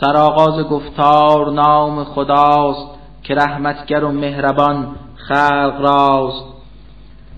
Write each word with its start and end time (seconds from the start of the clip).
سرآغاز 0.00 0.64
گفتار 0.64 1.52
نام 1.52 2.04
خداست 2.04 2.86
که 3.22 3.34
رحمتگر 3.34 4.04
و 4.04 4.12
مهربان 4.12 4.86
خلق 5.14 5.80
راست. 5.80 6.44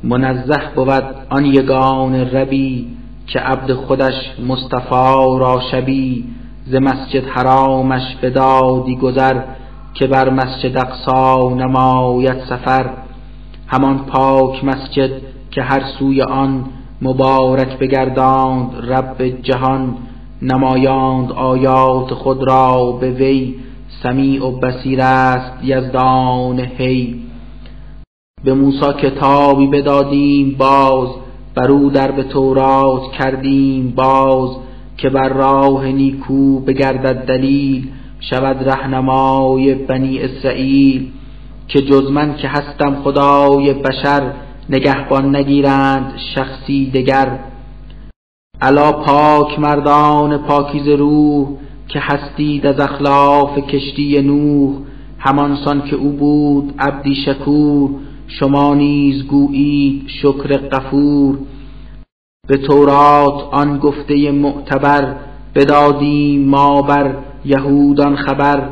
منزه 0.05 0.61
بود 0.75 1.05
آن 1.31 1.47
یگان 1.47 2.15
ربی 2.15 2.97
که 3.27 3.39
عبد 3.39 3.73
خودش 3.73 4.15
مصطفی 4.49 5.39
را 5.39 5.61
شبی 5.71 6.25
ز 6.67 6.75
مسجد 6.75 7.27
حرامش 7.27 8.17
بدادی 8.23 8.97
گذر 8.97 9.41
که 9.95 10.07
بر 10.07 10.31
مسجد 10.31 10.77
اقصا 10.77 11.49
نماید 11.49 12.41
سفر. 12.41 12.91
همان 13.67 13.99
پاک 13.99 14.65
مسجد 14.65 15.11
که 15.51 15.63
هر 15.63 15.83
سوی 15.99 16.23
آن 16.23 16.65
مبارک 17.03 17.79
بگرداند 17.79 18.93
رب 18.93 19.23
جهان. 19.43 19.97
نمایاند 20.43 21.33
آیات 21.33 22.15
خود 22.15 22.49
را 22.49 22.93
به 23.01 23.11
وی 23.11 23.55
سمیع 24.03 24.47
و 24.47 24.51
بصیر 24.51 25.01
است 25.01 25.53
یزدان 25.65 26.61
هی. 26.61 27.21
به 28.45 28.55
موسی 28.55 28.93
کتابی 29.03 29.67
بدادیم 29.67 30.57
باز 30.59 31.09
بر 31.55 31.71
او 31.71 31.91
در 31.91 32.11
به 32.11 32.23
تورات 32.23 33.13
کردیم 33.13 33.91
باز 33.97 34.51
که 34.97 35.11
بر 35.11 35.29
راه 35.29 35.87
نیکو 35.87 36.61
بگردد 36.61 37.27
دلیل 37.27 37.89
شود 38.21 38.69
رهنمای 38.69 39.75
بنی 39.75 40.19
اسرائیل. 40.19 41.09
که 41.69 41.81
جز 41.81 42.11
من 42.11 42.37
که 42.37 42.49
هستم 42.49 42.95
خدای 43.05 43.73
بشر 43.73 44.33
نگهبان 44.71 45.37
نگیرند 45.37 46.13
شخصی 46.35 46.91
دگر. 46.91 47.39
الا 48.65 48.93
پاک 48.93 49.59
مردان 49.59 50.39
پاکیز 50.39 50.89
روح 50.89 51.49
که 51.89 52.01
هستید 52.03 52.67
از 52.67 52.81
اخلاف 52.81 53.59
کشتی 53.59 54.23
نوح 54.23 54.75
همانسان 55.19 55.83
که 55.83 55.97
او 55.97 56.13
بود 56.13 56.75
عبدی 56.79 57.15
شکور 57.15 57.91
شما 58.27 58.75
نیز 58.75 59.27
گویید 59.27 60.03
شکر 60.23 60.57
غفور. 60.57 61.39
به 62.49 62.57
تورات 62.57 63.43
آن 63.53 63.79
گفته 63.79 64.31
معتبر 64.31 65.15
بدادیم 65.55 66.49
ما 66.49 66.83
بر 66.83 67.15
یهودان 67.45 68.17
خبر 68.17 68.69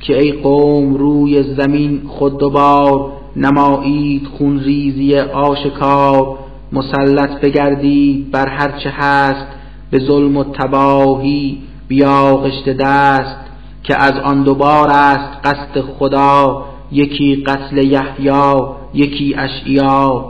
که 0.00 0.18
ای 0.18 0.32
قوم 0.32 0.94
روی 0.94 1.42
زمین 1.42 2.02
خود 2.06 2.38
دوبار 2.38 3.12
نمایید 3.36 4.26
خونریزی 4.38 5.18
آشکار. 5.18 6.38
مسلط 6.72 7.40
بگردید 7.40 8.30
بر 8.30 8.48
هرچه 8.48 8.90
هست 8.90 9.46
به 9.90 9.98
ظلم 9.98 10.36
و 10.36 10.44
تباهی 10.44 11.62
بیاغشته 11.88 12.72
دست 12.72 13.36
که 13.84 13.96
از 13.96 14.12
آن 14.12 14.42
دوبار 14.42 14.88
است 14.90 15.46
قصد 15.46 15.80
خدا 15.80 16.64
یکی 16.92 17.36
قتل 17.36 17.76
یحیی 17.76 18.52
یکی 18.94 19.34
اشعیا 19.38 20.24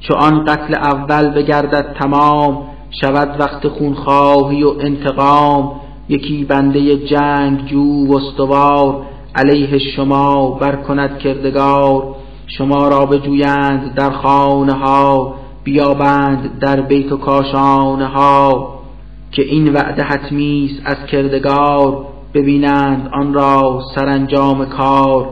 چو 0.00 0.14
آن 0.14 0.44
قتل 0.44 0.74
اول 0.74 1.30
بگردد 1.30 1.96
تمام 2.00 2.62
شود 2.90 3.40
وقت 3.40 3.68
خونخواهی 3.68 4.62
و 4.62 4.74
انتقام. 4.80 5.80
یکی 6.08 6.44
بنده 6.44 6.96
جنگ 6.96 7.66
جو 7.66 8.06
و 8.06 8.16
استوار 8.16 9.02
علیه 9.34 9.78
شما 9.78 10.50
بر 10.50 10.76
کند 10.76 11.18
کردگار. 11.18 12.15
شما 12.46 12.88
را 12.88 13.06
بجویند 13.06 13.94
در 13.94 14.10
خانه 14.10 14.72
ها 14.72 15.34
بیابند 15.64 16.58
در 16.58 16.80
بیت 16.80 17.12
و 17.12 17.16
کاشانه 17.16 18.06
ها 18.06 18.76
که 19.32 19.42
این 19.42 19.72
وعده 19.72 20.02
حتمی 20.02 20.70
است 20.70 20.82
از 20.84 21.06
کردگار 21.06 22.06
ببینند 22.34 23.10
آن 23.12 23.34
را 23.34 23.82
سرانجام 23.94 24.64
کار. 24.64 25.28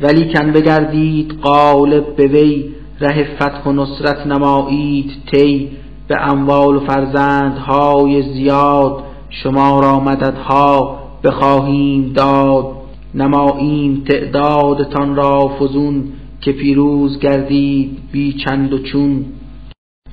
ولیکن 0.00 0.52
بگردید 0.52 1.40
غالب 1.42 2.16
به 2.16 2.26
وی 2.26 2.64
ره 3.00 3.36
فتح 3.36 3.62
و 3.64 3.72
نصرت 3.72 4.26
نمایید 4.26 5.10
طی 5.32 5.70
به 6.08 6.16
اموال 6.20 6.76
و 6.76 6.80
فرزندهای 6.80 8.22
زیاد. 8.22 9.02
شما 9.30 9.80
را 9.80 10.00
مددها 10.00 10.98
بخواهیم 11.24 12.12
داد. 12.12 12.81
نماییم 13.14 14.04
تعدادتان 14.08 15.16
را 15.16 15.48
فزون 15.48 16.04
که 16.40 16.52
پیروز 16.52 17.18
گردید 17.18 17.98
بی 18.12 18.32
چند 18.32 18.72
و 18.72 18.78
چون. 18.78 19.24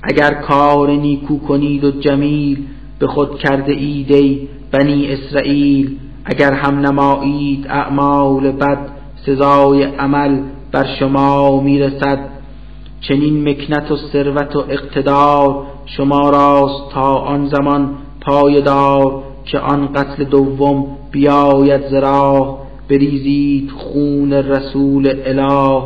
اگر 0.02 0.34
کار 0.34 0.90
نیکو 0.90 1.38
کنید 1.38 1.84
و 1.84 1.90
جمیل 1.90 2.58
به 2.98 3.06
خود 3.06 3.38
کرده 3.38 3.72
ایدی 3.72 4.48
بنی 4.70 5.06
اسرائیل 5.12 5.98
اگر 6.24 6.52
هم 6.52 6.78
نمایید 6.78 7.66
اعمال 7.66 8.52
بد 8.52 8.78
سزای 9.26 9.82
عمل 9.82 10.40
بر 10.72 10.86
شما 10.98 11.60
می‌رسد. 11.60 12.18
چنین 13.00 13.48
مکنت 13.48 13.90
و 13.90 13.96
ثروت 13.96 14.56
و 14.56 14.64
اقتدار 14.68 15.66
شما 15.86 16.30
راست 16.30 16.92
تا 16.92 17.14
آن 17.14 17.46
زمان 17.46 17.90
پایدار 18.20 19.22
که 19.44 19.58
آن 19.58 19.92
قتل 19.92 20.24
دوم 20.24 20.86
بیاید 21.10 21.88
ز 21.88 21.94
راه. 21.94 22.59
بریزید 22.90 23.70
خون 23.70 24.32
رسول 24.32 25.14
اله. 25.26 25.82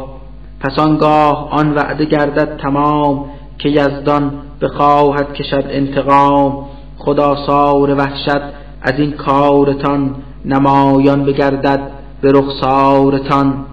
پس 0.60 0.78
آنگاه 0.78 1.48
آن 1.50 1.74
وعده 1.74 2.04
گردد 2.04 2.56
تمام 2.56 3.24
که 3.58 3.68
یزدان 3.68 4.32
بخواهد 4.62 5.32
کشد 5.32 5.64
انتقام. 5.68 6.66
خدا 6.98 7.46
سار 7.46 7.94
وحشت 7.94 8.42
از 8.82 8.92
این 8.98 9.12
کارتان 9.12 10.14
نمایان 10.44 11.24
بگردد 11.24 11.80
به 12.20 12.32
رخسارتان. 12.32 13.64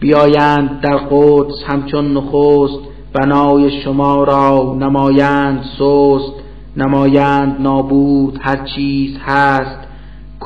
بیایند 0.00 0.80
در 0.80 0.96
قدس 0.96 1.54
همچون 1.66 2.12
نخست 2.16 2.78
بنای 3.12 3.82
شما 3.82 4.24
را 4.24 4.76
نمایند 4.80 5.64
سست. 5.78 6.32
نمایند 6.76 7.56
نابود 7.60 8.38
هر 8.42 8.64
چیز 8.74 9.16
هست. 9.24 9.83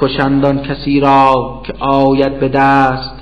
کشندان 0.00 0.58
کسی 0.58 1.00
را 1.00 1.60
که 1.64 1.72
آید 1.80 2.40
به 2.40 2.48
دست. 2.48 3.14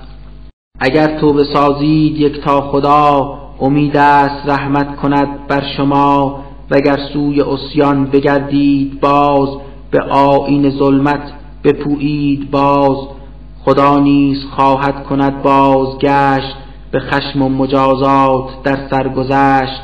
اگر 0.80 1.20
تو 1.20 1.44
سازید 1.44 2.20
یک 2.20 2.40
تا 2.40 2.60
خدا 2.60 3.38
امید 3.60 3.96
است 3.96 4.48
رحمت 4.48 4.96
کند 4.96 5.46
بر 5.48 5.62
شما. 5.76 6.40
وگر 6.70 6.98
سوی 7.12 7.40
اسیان 7.42 8.04
بگردید 8.04 9.00
باز 9.00 9.48
به 9.90 10.02
آیین 10.02 10.70
ظلمت 10.70 11.32
بپویید 11.64 12.50
باز. 12.50 12.96
خدا 13.64 13.98
نیز 13.98 14.44
خواهد 14.50 15.04
کند 15.04 15.42
بازگشت 15.42 16.56
به 16.90 17.00
خشم 17.00 17.42
و 17.42 17.48
مجازات 17.48 18.62
در 18.64 18.88
سرگذشت. 18.90 19.82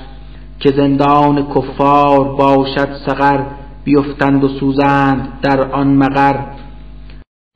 که 0.61 0.73
زندان 0.77 1.47
کفار 1.55 2.25
باشد 2.25 2.89
سقر 3.07 3.45
بیفتند 3.85 4.45
و 4.45 4.49
سوزند 4.49 5.29
در 5.43 5.71
آن 5.73 5.95
مقر. 5.95 6.35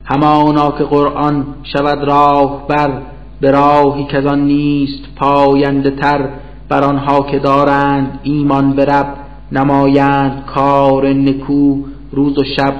همانا 0.09 0.71
که 0.71 0.83
قرآن 0.83 1.45
شود 1.63 2.03
راه 2.03 2.67
بر 2.67 3.01
به 3.41 3.51
راهی 3.51 4.03
که 4.03 4.17
آن 4.17 4.45
نیست 4.45 5.03
پاینده 5.15 5.91
تر 5.91 6.29
بر 6.69 6.83
آنها 6.83 7.21
که 7.21 7.39
دارند 7.39 8.19
ایمان 8.23 8.73
به 8.73 8.85
رب 8.85 9.15
نمایند 9.51 10.45
کار 10.45 11.13
نکو 11.13 11.83
روز 12.11 12.37
و 12.37 12.43
شب 12.43 12.73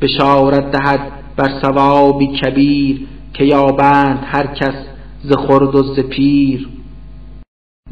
بشارت 0.00 0.70
دهد 0.70 1.00
بر 1.36 1.60
ثوابی 1.62 2.26
کبیر 2.26 3.06
که 3.34 3.44
یابند 3.44 4.18
هر 4.26 4.46
کس 4.46 4.74
ز 5.22 5.32
خرد 5.32 5.74
و 5.74 5.82
ز 5.82 6.00
پیر. 6.00 6.68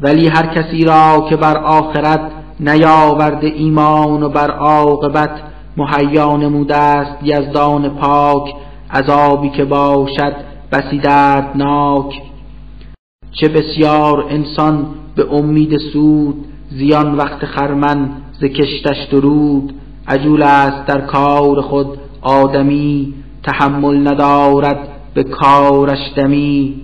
ولی 0.01 0.27
هر 0.27 0.45
کسی 0.45 0.85
را 0.85 1.27
که 1.29 1.35
بر 1.35 1.57
آخرت 1.57 2.31
نیاورده 2.59 3.47
ایمان 3.47 4.23
و 4.23 4.29
بر 4.29 4.51
عاقبت 4.51 5.41
مهیا 5.77 6.37
نموده 6.37 6.75
است 6.75 7.17
یزدان 7.23 7.89
پاک 7.89 8.53
عذابی 8.93 9.49
که 9.49 9.65
باشد 9.65 10.35
بسی 10.71 10.97
دردناک. 10.97 12.21
چه 13.31 13.47
بسیار 13.47 14.25
انسان 14.29 14.85
به 15.15 15.33
امید 15.33 15.77
سود 15.77 16.45
زیان 16.69 17.15
وقت 17.15 17.45
خرمن 17.45 18.09
ز 18.41 18.43
کشتش 18.43 19.07
درود. 19.11 19.73
عجول 20.07 20.43
است 20.43 20.85
در 20.85 21.01
کار 21.01 21.61
خود 21.61 21.97
آدمی 22.21 23.13
تحمل 23.43 24.07
ندارد 24.07 24.87
به 25.13 25.23
کارش 25.23 26.13
دمی. 26.15 26.81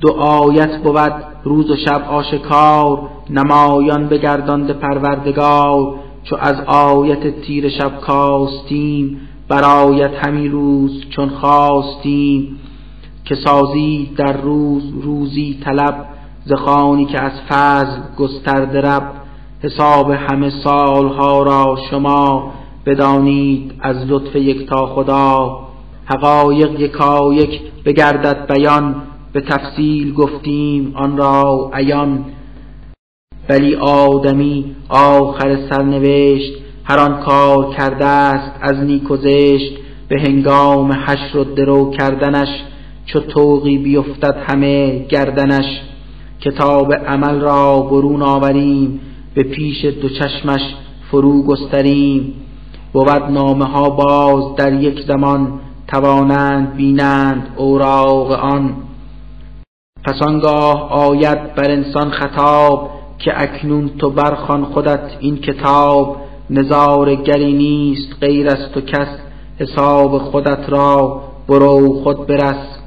دو 0.00 0.12
آیت 0.12 0.82
بود 0.82 1.12
روز 1.44 1.70
و 1.70 1.76
شب 1.76 2.02
آشکار 2.08 3.10
نمایان 3.30 4.08
بگردانده 4.08 4.72
پروردگار. 4.72 5.94
چو 6.24 6.36
از 6.40 6.60
آیت 6.66 7.40
تیر 7.40 7.68
شب 7.68 8.00
کاستیم 8.00 9.20
برایت 9.48 10.26
همی 10.26 10.48
روز 10.48 11.04
چون 11.10 11.28
خواستیم 11.28 12.60
که 13.24 13.34
سازی 13.34 14.10
در 14.16 14.32
روز 14.32 14.82
روزی 15.02 15.58
طلب 15.64 16.06
ز 16.44 16.52
خوانی 16.52 17.04
که 17.04 17.20
از 17.20 17.32
فضل 17.48 18.00
گسترده 18.18 18.80
رب. 18.80 19.12
حساب 19.62 20.10
همه 20.10 20.50
سالها 20.64 21.42
را 21.42 21.78
شما 21.90 22.52
بدانید 22.86 23.74
از 23.80 23.96
لطف 24.06 24.36
یکتا 24.36 24.86
خدا. 24.86 25.58
حقایق 26.04 26.80
یکایک 26.80 27.60
بگردد 27.84 28.52
بیان 28.52 29.02
به 29.32 29.40
تفصیل 29.40 30.14
گفتیم 30.14 30.92
آن 30.96 31.16
را 31.16 31.70
عیان. 31.74 32.24
ولی 33.48 33.74
آدمی 33.76 34.76
آخر 34.88 35.68
سرنوشت 35.70 36.63
هر 36.84 36.98
آن 36.98 37.20
کار 37.20 37.74
کرده 37.74 38.06
است 38.06 38.52
از 38.60 38.76
نیک 38.76 39.10
و 39.10 39.16
زشت 39.16 39.72
به 40.08 40.20
هنگام 40.20 40.92
حشر 40.92 41.38
و 41.38 41.44
درو 41.44 41.90
کردنش 41.90 42.48
چو 43.06 43.20
توقی 43.20 43.78
بیفتد 43.78 44.36
همه 44.46 44.98
گردنش. 44.98 45.80
کتاب 46.40 46.94
عمل 46.94 47.40
را 47.40 47.80
برون 47.80 48.22
آوریم 48.22 49.00
به 49.34 49.42
پیش 49.42 49.84
دو 49.84 50.08
چشمش 50.08 50.74
فرو 51.10 51.42
گستریم. 51.42 52.34
بود 52.92 53.08
نامه 53.08 53.64
ها 53.64 53.90
باز 53.90 54.56
در 54.56 54.72
یک 54.72 55.00
زمان 55.00 55.60
توانند 55.88 56.76
بینند 56.76 57.46
اوراق 57.56 58.30
آن. 58.30 58.74
پس 60.04 60.22
آنگاه 60.22 60.92
آید 60.92 61.54
بر 61.54 61.70
انسان 61.70 62.10
خطاب 62.10 62.90
که 63.18 63.42
اکنون 63.42 63.90
تو 63.98 64.10
برخوان 64.10 64.64
خودت 64.64 65.10
این 65.20 65.36
کتاب. 65.36 66.23
گری 66.50 67.52
نیست 67.52 68.08
غیر 68.20 68.46
از 68.46 68.70
تو 68.74 68.80
کس 68.80 69.08
حساب 69.58 70.18
خودت 70.18 70.68
را 70.68 71.22
برو 71.48 72.00
خود 72.02 72.26
برس. 72.26 72.78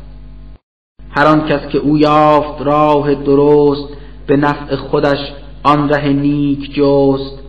هر 1.09 1.25
آن 1.25 1.47
کس 1.47 1.67
که 1.71 1.77
او 1.77 1.97
یافت 1.97 2.61
راه 2.61 3.15
درست 3.15 3.89
به 4.27 4.37
نفع 4.37 4.75
خودش 4.75 5.17
آن 5.63 5.89
ره 5.89 6.09
نیک 6.09 6.73
جست. 6.73 7.39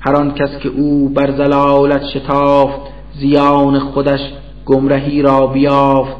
هر 0.00 0.16
آن 0.16 0.34
کس 0.34 0.58
که 0.62 0.68
او 0.68 1.08
بر 1.08 1.36
زلالت 1.36 2.02
شتافت 2.14 2.80
زیان 3.20 3.78
خودش 3.78 4.20
گمرهی 4.66 5.22
را 5.22 5.46
بیافت. 5.46 6.16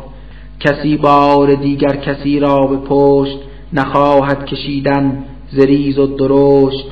کسی 0.60 0.96
بار 0.96 1.54
دیگر 1.54 1.96
کسی 1.96 2.40
را 2.40 2.66
به 2.66 2.76
پشت 2.76 3.38
نخواهد 3.72 4.46
کشیدن 4.46 5.24
زریز 5.52 5.98
و 5.98 6.06
درشت. 6.06 6.86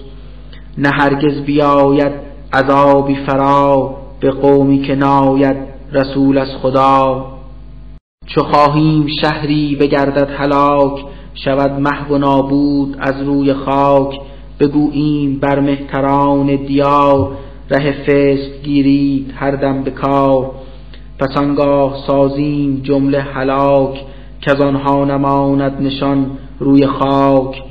نه 0.78 0.90
هرگز 0.90 1.40
بیاید 1.40 2.27
عذابی 2.52 3.14
فرا 3.14 3.96
به 4.20 4.30
قومی 4.30 4.82
که 4.82 4.94
ناید 4.94 5.56
رسول 5.92 6.38
از 6.38 6.48
خدا. 6.62 7.26
چو 8.26 8.42
خواهیم 8.42 9.06
شهری 9.22 9.76
بگردد 9.80 10.30
هلاک 10.30 11.04
شود 11.34 11.70
محو 11.70 12.14
و 12.14 12.18
نابود 12.18 12.96
از 13.00 13.22
روی 13.22 13.54
خاک. 13.54 14.20
بگوییم 14.60 15.38
بر 15.38 15.60
مهتران 15.60 16.46
دیار 16.46 17.30
ره 17.70 17.92
فسق 17.92 18.62
گیرید 18.62 19.34
هر 19.36 19.50
دم 19.50 19.82
به 19.82 19.90
کار. 19.90 20.50
پس 21.18 21.36
آنگاه 21.36 21.96
سازیم 22.06 22.80
جمله 22.82 23.20
هلاک 23.20 24.04
که 24.40 24.52
آنها 24.64 25.04
نماند 25.04 25.82
نشان 25.82 26.30
روی 26.58 26.86
خاک. 26.86 27.62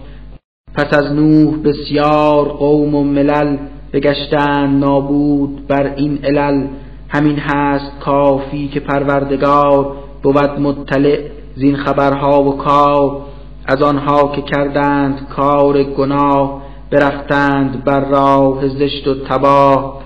پس 0.76 0.98
از 0.98 1.14
نوح 1.14 1.58
بسیار 1.64 2.48
قوم 2.48 2.96
و 2.96 3.04
ملل 3.04 3.58
بگشتند 3.94 4.84
نابود 4.84 5.68
بر 5.68 5.94
این 5.96 6.20
علل. 6.24 6.68
همین 7.10 7.40
هست 7.40 8.00
کافی 8.00 8.68
که 8.68 8.80
پروردگار 8.80 9.96
بود 10.24 10.60
مطلع 10.60 11.20
زین 11.56 11.76
خبرها 11.76 12.44
و 12.44 12.58
کار. 12.58 13.22
از 13.66 13.82
آنها 13.82 14.32
که 14.36 14.42
کردند 14.42 15.28
کار 15.30 15.84
گناه 15.84 16.62
برفتند 16.92 17.84
بر 17.84 18.00
راه 18.00 18.68
زشت 18.68 19.08
و 19.08 19.14
تباه. 19.14 20.02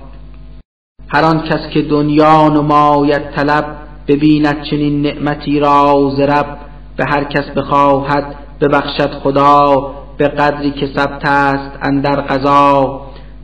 هر 1.10 1.26
آن 1.26 1.42
کس 1.42 1.70
که 1.74 1.82
دنیا 1.82 2.50
نماید 2.50 3.30
طلب 3.36 3.66
ببیند 4.08 4.64
چنین 4.64 5.02
نعمتی 5.02 5.60
را 5.60 6.12
زرب 6.18 6.58
به 6.98 7.06
هر 7.06 7.24
کس 7.24 7.50
بخواهد 7.56 8.36
ببخشد 8.62 9.12
خدا. 9.12 9.92
به 10.18 10.28
قدری 10.28 10.72
که 10.72 10.88
ثبت 10.96 11.28
است 11.28 11.80
اندر 11.82 12.22
قضا. 12.22 13.02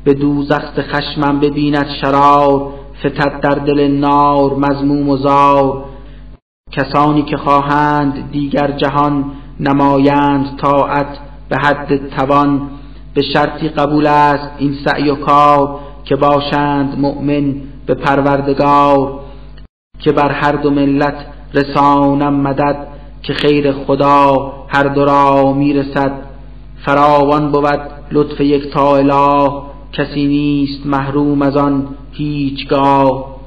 به 0.07 0.13
دوزخت 0.13 0.81
خشمم 0.81 1.39
ببیند 1.39 1.87
شرار 2.01 2.73
فتد 2.99 3.39
در 3.41 3.55
دل 3.55 3.87
نار 3.87 4.55
مزموم 4.55 5.09
و 5.09 5.17
زار. 5.17 5.83
کسانی 6.71 7.21
که 7.21 7.37
خواهند 7.37 8.31
دیگر 8.31 8.71
جهان 8.71 9.25
نمایند 9.59 10.57
طاعت 10.61 11.07
به 11.49 11.57
حد 11.57 12.09
توان. 12.09 12.69
به 13.13 13.21
شرطی 13.21 13.69
قبول 13.69 14.07
است 14.07 14.49
این 14.57 14.75
سعی 14.85 15.09
و 15.09 15.15
کار 15.15 15.79
که 16.03 16.15
باشند 16.15 16.99
مؤمن 16.99 17.55
به 17.85 17.93
پروردگار. 17.93 19.19
که 19.99 20.11
بر 20.11 20.31
هر 20.31 20.51
دو 20.51 20.69
ملت 20.69 21.25
رسانم 21.53 22.33
مدد 22.33 22.87
که 23.23 23.33
خیر 23.33 23.71
خدا 23.71 24.53
هر 24.67 24.83
دو 24.83 25.05
را 25.05 25.53
می‌رسد. 25.53 26.11
فراوان 26.85 27.51
بود 27.51 27.79
لطف 28.11 28.41
یک 28.41 28.73
تا 28.73 28.97
اله 28.97 29.66
کسی 29.93 30.27
نیست 30.27 30.85
محروم 30.85 31.41
از 31.41 31.57
آن 31.57 31.87
هیچگاه. 32.11 33.37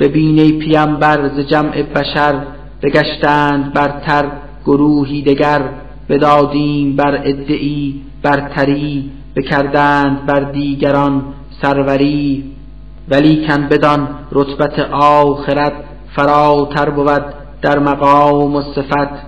ببینی 0.00 0.52
پیامبر 0.52 1.28
ز 1.28 1.38
جمع 1.38 1.82
بشر 1.82 2.46
بگشتند 2.82 3.72
برتر 3.72 4.24
گروهی 4.64 5.22
دگر. 5.22 5.62
بدادیم 6.08 6.96
بر 6.96 7.14
ادعی 7.24 8.02
برتری 8.22 9.10
بکردند 9.36 10.26
بر 10.26 10.40
دیگران 10.40 11.22
سروری. 11.62 12.44
ولیکن 13.10 13.68
بدان 13.68 14.08
رتبت 14.32 14.78
آخرت 14.92 15.72
فراتر 16.16 16.90
بود 16.90 17.24
در 17.62 17.78
مقام 17.78 18.56
و 18.56 18.62
صفت. 18.62 19.26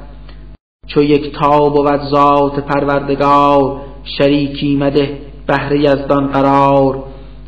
چو 0.87 1.03
یک 1.03 1.33
تا 1.33 1.69
بود 1.69 2.01
ذات 2.11 2.61
پروردگار 2.61 3.81
شریکی 4.05 4.77
مده 4.77 5.28
بهر 5.49 5.73
یزدان 5.77 6.27
قرار 6.27 7.05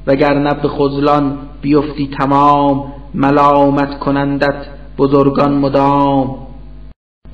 وگر 0.06 0.54
به 0.54 0.68
خزلان 0.68 1.38
بیفتی 1.62 2.10
تمام 2.20 2.92
ملامت 3.14 3.98
کنندت 3.98 4.66
بزرگان 4.98 5.52
مدام. 5.52 6.36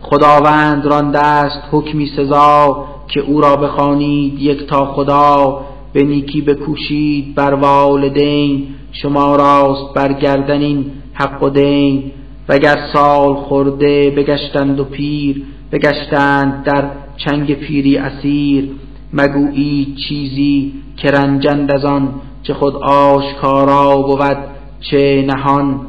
خداوند 0.00 0.86
رانده 0.86 1.18
است 1.18 1.62
حکمی 1.70 2.06
سزا 2.16 2.84
که 3.08 3.20
او 3.20 3.40
را 3.40 3.56
بخوانید 3.56 4.40
یک 4.40 4.66
تا 4.66 4.84
خدا 4.94 5.60
به 5.92 6.02
نیکی 6.02 6.40
بکوشید 6.40 7.34
بر 7.34 7.54
والدین. 7.54 8.66
شما 8.92 9.36
راست 9.36 9.94
برگردن 9.94 10.60
این 10.60 10.92
حق 11.14 11.42
و 11.42 11.50
دین. 11.50 12.12
وگر 12.48 12.76
سال 12.92 13.34
خورده 13.34 14.10
بگشتند 14.10 14.80
و 14.80 14.84
پیر 14.84 15.42
بگشتند 15.72 16.64
در 16.64 16.90
چنگ 17.16 17.54
پیری 17.54 17.96
اسیر. 17.96 18.70
مگویید 19.12 19.96
چیزی 20.08 20.72
که 20.96 21.10
رنجند 21.10 21.70
از 21.70 21.84
آن 21.84 22.08
چه 22.42 22.54
خود 22.54 22.76
آشکارا 22.76 24.02
بود 24.02 24.36
چه 24.80 25.24
نهان. 25.26 25.80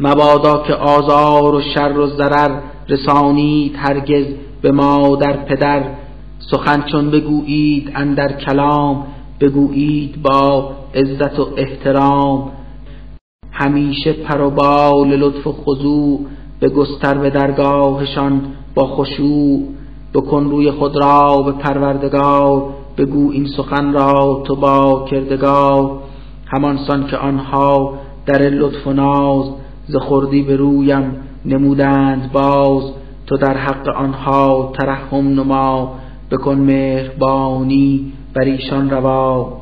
مبادا 0.00 0.62
که 0.66 0.74
آزار 0.74 1.54
و 1.54 1.60
شر 1.74 1.98
و 1.98 2.06
ضرر 2.06 2.60
رسانید 2.88 3.76
هرگز 3.76 4.24
به 4.62 4.72
مادر 4.72 5.32
پدر. 5.32 5.84
سخن 6.38 6.82
چون 6.82 7.10
بگویید 7.10 7.92
اندر 7.94 8.32
کلام 8.32 9.06
بگویید 9.40 10.22
با 10.22 10.70
عزت 10.94 11.38
و 11.38 11.48
احترام. 11.56 12.50
همیشه 13.52 14.12
پر 14.12 14.40
و 14.40 14.50
بال 14.50 15.08
لطف 15.08 15.46
و 15.46 15.52
خضوع 15.52 16.20
به 16.60 16.68
گستر 16.68 17.18
به 17.18 17.30
درگاهشان 17.30 18.42
با 18.74 18.86
خشوع. 18.86 19.75
بکن 20.16 20.44
روی 20.44 20.70
خود 20.70 20.96
را 20.96 21.42
به 21.42 21.52
پروردگار 21.52 22.64
بگو 22.98 23.32
این 23.32 23.46
سخن 23.46 23.92
را 23.92 24.42
تو 24.46 24.56
با 24.56 25.04
کردگار. 25.10 25.98
همانسان 26.46 27.06
که 27.06 27.16
آنها 27.16 27.94
در 28.26 28.42
لطف 28.42 28.86
و 28.86 28.92
ناز 28.92 29.44
ز 29.86 29.96
خردی 29.96 30.42
به 30.42 30.56
رویم 30.56 31.16
نمودند 31.44 32.32
باز 32.32 32.92
تو 33.26 33.36
در 33.36 33.56
حق 33.56 33.88
آنها 33.88 34.72
ترحم 34.78 35.28
نما 35.28 35.94
بکن 36.30 36.54
مهربانی 36.54 38.12
بر 38.34 38.44
ایشان 38.44 38.90
روا. 38.90 39.52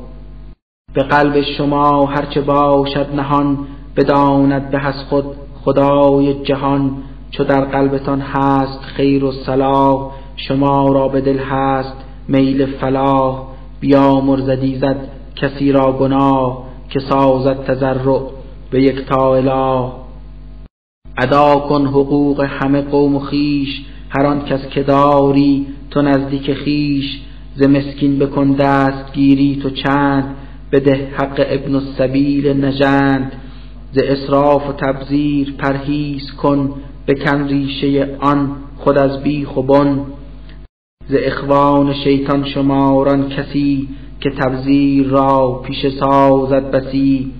به 0.93 1.03
قلب 1.03 1.41
شما 1.41 2.05
هرچه 2.05 2.41
باشد 2.41 3.07
نهان 3.15 3.57
بداند 3.97 4.71
به 4.71 4.87
از 4.87 5.03
خود 5.09 5.25
خدای 5.63 6.43
جهان. 6.43 6.91
چو 7.31 7.43
در 7.43 7.65
قلبتان 7.65 8.21
هست 8.21 8.79
خیر 8.79 9.23
و 9.23 9.31
صلاح 9.31 10.11
شما 10.35 10.87
را 10.87 11.07
به 11.07 11.21
دل 11.21 11.37
هست 11.37 11.95
میل 12.27 12.65
فلاح 12.65 13.43
بیا 13.79 14.21
مرزدی 14.21 14.75
زد 14.75 15.07
کسی 15.35 15.71
را 15.71 15.91
گناه 15.91 16.63
که 16.89 16.99
سازد 16.99 17.63
تضرع 17.63 18.21
به 18.71 18.81
یک 18.81 19.05
تا 19.05 19.35
اله. 19.35 19.91
ادا 21.17 21.55
کن 21.55 21.85
حقوق 21.85 22.41
همه 22.41 22.81
قوم 22.81 23.15
و 23.15 23.19
خیش 23.19 23.85
هر 24.09 24.25
آن 24.25 24.45
کس 24.45 24.67
که 24.67 24.83
داری 24.83 25.67
تو 25.91 26.01
نزدیک 26.01 26.53
خیش. 26.53 27.21
ز 27.55 27.63
مسکین 27.63 28.19
بکن 28.19 28.51
دست 28.51 29.13
گیری 29.13 29.59
تو 29.63 29.69
چند 29.69 30.35
بده 30.71 31.07
حق 31.17 31.45
ابن 31.47 31.75
السبیل 31.75 32.65
نژند. 32.65 33.31
ز 33.91 33.97
اسراف 33.97 34.69
و 34.69 34.73
تبذیر 34.73 35.53
پرهیز 35.57 36.31
کن 36.31 36.73
بکن 37.07 37.47
ریشه 37.47 38.17
آن 38.19 38.51
خود 38.77 38.97
از 38.97 39.23
بیخ 39.23 39.57
و 39.57 39.61
ز 41.09 41.15
اخوان 41.17 41.93
شیطان 41.93 42.45
شماران 42.45 43.29
کسی 43.29 43.87
که 44.21 44.29
تبذیر 44.29 45.07
را 45.07 45.61
پیش 45.65 45.85
سازد 45.99 46.71
بسی 46.71 47.31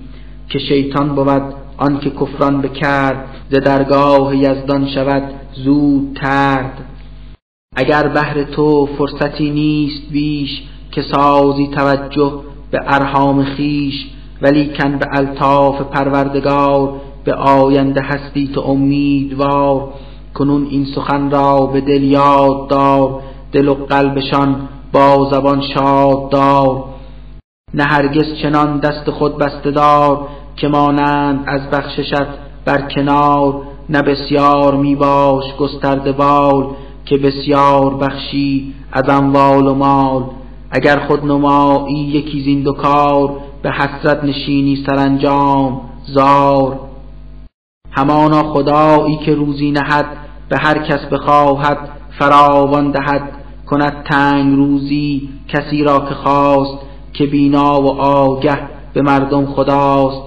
که 0.48 0.58
شیطان 0.58 1.14
بود 1.14 1.54
آن 1.76 2.00
که 2.00 2.10
کفران 2.10 2.62
بکرد 2.62 3.24
ز 3.50 3.54
درگاه 3.54 4.36
یزدان 4.36 4.88
شود 4.88 5.22
زود 5.54 6.18
ترد. 6.22 6.84
اگر 7.76 8.08
بهر 8.08 8.42
تو 8.42 8.88
فرصتی 8.98 9.50
نیست 9.50 10.12
بیش 10.12 10.62
که 10.92 11.02
سازی 11.02 11.66
توجه 11.66 12.32
به 12.70 12.80
ارهام 12.86 13.44
خیش 13.44 13.94
ولیکن 14.42 14.98
به 14.98 15.06
الطاف 15.12 15.80
پروردگار 15.80 17.00
به 17.24 17.34
آینده 17.34 18.00
هستی 18.00 18.48
تو 18.54 18.60
امیدوار. 18.60 19.88
کنون 20.34 20.66
این 20.70 20.86
سخن 20.94 21.30
را 21.30 21.66
به 21.66 21.80
دل 21.80 22.02
یاد 22.02 22.68
دار 22.68 23.22
دل 23.56 23.68
و 23.68 23.74
قلبشان 23.74 24.68
با 24.92 25.28
زبان 25.32 25.62
شاد 25.74 26.30
دار 26.30 26.84
نه 27.74 27.84
هرگز 27.84 28.34
چنان 28.42 28.78
دست 28.78 29.10
خود 29.10 29.38
بسته 29.38 29.70
دار 29.70 30.28
که 30.56 30.68
مانند 30.68 31.44
از 31.46 31.70
بخششت 31.70 32.26
بر 32.64 32.80
کنار 32.80 33.62
نه 33.88 34.02
بسیار 34.02 34.76
می 34.76 34.94
باش 34.94 35.56
گسترده 35.58 36.12
بال 36.12 36.66
که 37.06 37.18
بسیار 37.18 37.94
بخشی 37.94 38.74
از 38.92 39.08
اموال 39.08 39.66
و 39.66 39.74
مال. 39.74 40.24
اگر 40.70 40.98
خود 40.98 41.24
نمایی 41.24 41.96
یکی 41.96 42.42
زین 42.42 42.62
دو 42.62 42.72
کار 42.72 43.36
به 43.62 43.70
حسرت 43.70 44.24
نشینی 44.24 44.84
سرانجام 44.86 45.80
زار. 46.06 46.80
همانا 47.92 48.42
خدایی 48.42 49.16
که 49.16 49.34
روزی 49.34 49.70
نهد 49.70 50.06
به 50.48 50.56
هر 50.58 50.78
کس 50.78 51.00
بخواهد 51.12 51.78
فراوان 52.18 52.90
دهد. 52.90 53.35
کند 53.66 54.02
تنگ 54.10 54.56
روزی 54.56 55.28
کسی 55.48 55.82
را 55.82 55.98
که 55.98 56.14
خواست 56.14 56.78
که 57.12 57.26
بینا 57.26 57.80
و 57.82 58.00
آگه 58.00 58.58
به 58.94 59.02
مردم 59.02 59.46
خداست. 59.46 60.22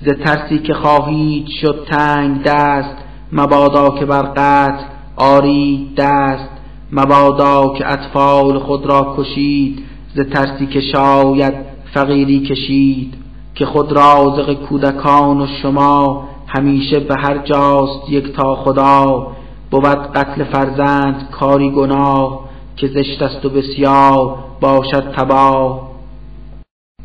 ز 0.00 0.08
ترسی 0.24 0.58
که 0.58 0.74
خواهید 0.74 1.46
شد 1.60 1.86
تنگ 1.90 2.42
دست 2.42 2.96
مبادا 3.32 3.90
که 3.90 4.04
بر 4.04 4.22
قتل 4.22 4.84
آرید 5.16 5.94
دست. 5.94 6.48
مبادا 6.92 7.74
که 7.78 7.92
اطفال 7.92 8.58
خود 8.58 8.86
را 8.86 9.14
کشید 9.18 9.84
ز 10.14 10.20
ترسی 10.20 10.66
که 10.66 10.80
شاید 10.80 11.54
فقیری 11.94 12.40
کشید. 12.40 13.14
که 13.54 13.66
خود 13.66 13.92
رازق 13.92 14.52
کودکان 14.52 15.40
و 15.40 15.46
شما 15.62 16.28
همیشه 16.46 17.00
به 17.00 17.14
هر 17.18 17.38
جاست 17.38 18.10
یک 18.10 18.32
تا 18.32 18.54
خدا. 18.54 19.26
بود 19.70 20.12
قتل 20.12 20.44
فرزند 20.44 21.28
کاری 21.30 21.70
گناه 21.70 22.48
که 22.76 22.88
زشت 22.88 23.22
است 23.22 23.44
و 23.44 23.50
بسیار 23.50 24.38
باشد 24.60 25.12
تباه. 25.12 25.90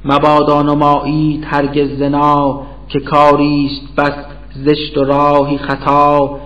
مبادا 0.06 0.62
نمایید 0.62 1.44
هرگز 1.48 2.00
زنا 2.00 2.62
که 2.88 3.00
کاریست 3.00 3.96
بس 3.98 4.26
زشت 4.56 4.98
و 4.98 5.04
راهی 5.04 5.58
خطا. 5.58 6.40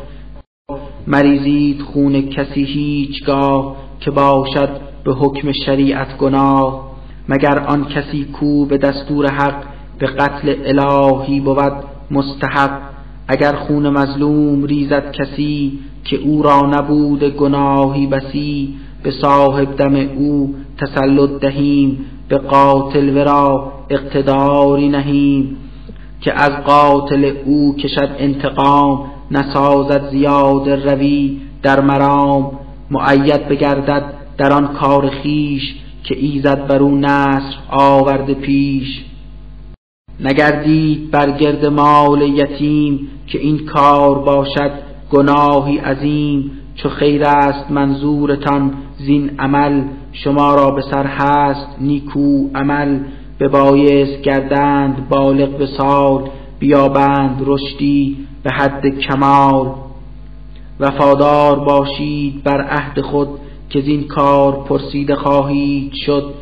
مریزید 1.07 1.81
خون 1.81 2.21
کسی 2.21 2.63
هیچگاه 2.63 3.75
که 3.99 4.11
باشد 4.11 4.81
به 5.03 5.13
حکم 5.13 5.51
شریعت 5.51 6.17
گناه. 6.17 6.91
مگر 7.29 7.59
آن 7.59 7.85
کسی 7.85 8.25
کو 8.25 8.65
به 8.65 8.77
دستور 8.77 9.31
حق 9.31 9.63
به 9.99 10.07
قتل 10.07 10.55
الهی 10.65 11.39
بود 11.39 11.73
مستحق؟ 12.11 12.94
اگر 13.27 13.55
خون 13.55 13.89
مظلوم 13.89 14.63
ریزد 14.63 15.11
کسی 15.11 15.79
که 16.03 16.17
او 16.17 16.43
را 16.43 16.61
نبود 16.61 17.23
گناهی 17.23 18.07
بسی 18.07 18.75
به 19.03 19.11
صاحب 19.11 19.75
دم 19.77 19.95
او 19.95 20.55
تسلط 20.77 21.29
دهیم 21.41 22.05
به 22.29 22.37
قاتل 22.37 23.17
ورا 23.17 23.71
اقتداری 23.89 24.89
نهیم. 24.89 25.57
که 26.21 26.33
از 26.33 26.51
قاتل 26.65 27.31
او 27.45 27.75
کشد 27.75 28.15
انتقام 28.19 29.05
نسازد 29.31 30.09
زیاد 30.11 30.69
روی 30.69 31.37
در 31.63 31.79
مرام. 31.79 32.51
معید 32.91 33.47
بگردد 33.47 34.13
در 34.37 34.53
آن 34.53 34.67
کار 34.67 35.09
خیش 35.09 35.75
که 36.03 36.17
ایزد 36.19 36.67
بر 36.67 36.79
او 36.79 36.97
نصر 36.97 37.55
آورده 37.69 38.33
پیش. 38.33 39.05
نگردید 40.19 41.11
بر 41.11 41.31
گرد 41.31 41.65
مال 41.65 42.21
یتیم 42.21 43.07
که 43.27 43.39
این 43.39 43.65
کار 43.65 44.19
باشد 44.19 44.71
گناهی 45.11 45.77
عظیم. 45.77 46.51
چو 46.75 46.89
خیر 46.89 47.23
است 47.23 47.71
منظورتان 47.71 48.73
زین 48.97 49.31
عمل 49.39 49.83
شما 50.11 50.55
را 50.55 50.71
به 50.71 50.81
سر 50.81 51.05
هست 51.05 51.67
نیکو 51.81 52.49
عمل. 52.55 52.99
به 53.37 53.47
بایست 53.47 54.21
گردند 54.21 55.09
بالغ 55.09 55.57
به 55.57 55.65
سال 55.65 56.29
بیابند 56.59 57.41
رشدی 57.45 58.17
به 58.43 58.51
حد 58.51 58.99
کمال. 58.99 59.71
وفادار 60.79 61.59
باشید 61.59 62.43
بر 62.43 62.61
عهد 62.61 63.01
خود 63.01 63.29
که 63.69 63.81
زین 63.81 64.03
کار 64.03 64.63
پرسیده 64.63 65.15
خواهید 65.15 65.93
شد. 66.05 66.33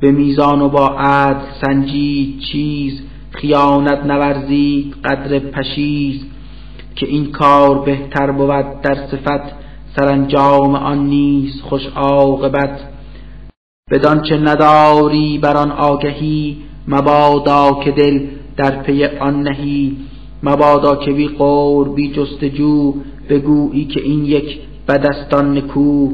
به 0.00 0.12
میزان 0.12 0.62
و 0.62 0.68
با 0.68 0.88
عدل 0.88 1.40
سنجید 1.60 2.40
چیز 2.40 3.02
خیانت 3.30 4.06
نورزید 4.06 4.94
قدر 5.04 5.38
پشیز. 5.38 6.20
که 6.96 7.06
این 7.06 7.32
کار 7.32 7.78
بهتر 7.78 8.30
بود 8.30 8.80
در 8.82 8.94
صفت 8.94 9.54
سرانجام 9.96 10.74
آن 10.74 11.06
نیز 11.06 11.62
خوش 11.62 11.86
عاقبت. 11.96 12.80
بدان 13.90 14.22
چه 14.22 14.36
نداری 14.38 15.38
بر 15.38 15.56
آن 15.56 15.70
آگهی 15.70 16.56
مبادا 16.88 17.80
که 17.84 17.90
دل 17.90 18.26
در 18.56 18.82
پی 18.82 19.04
آن 19.04 19.42
نهی. 19.42 19.96
مبادا 20.42 20.96
که 20.96 21.12
بی 21.12 21.28
قور 21.28 21.88
بی 21.88 22.12
جستجو 22.12 22.94
بگویی 23.30 23.84
که 23.84 24.00
این 24.00 24.24
یک 24.24 24.58
بدستان 24.88 25.58
نکو. 25.58 26.12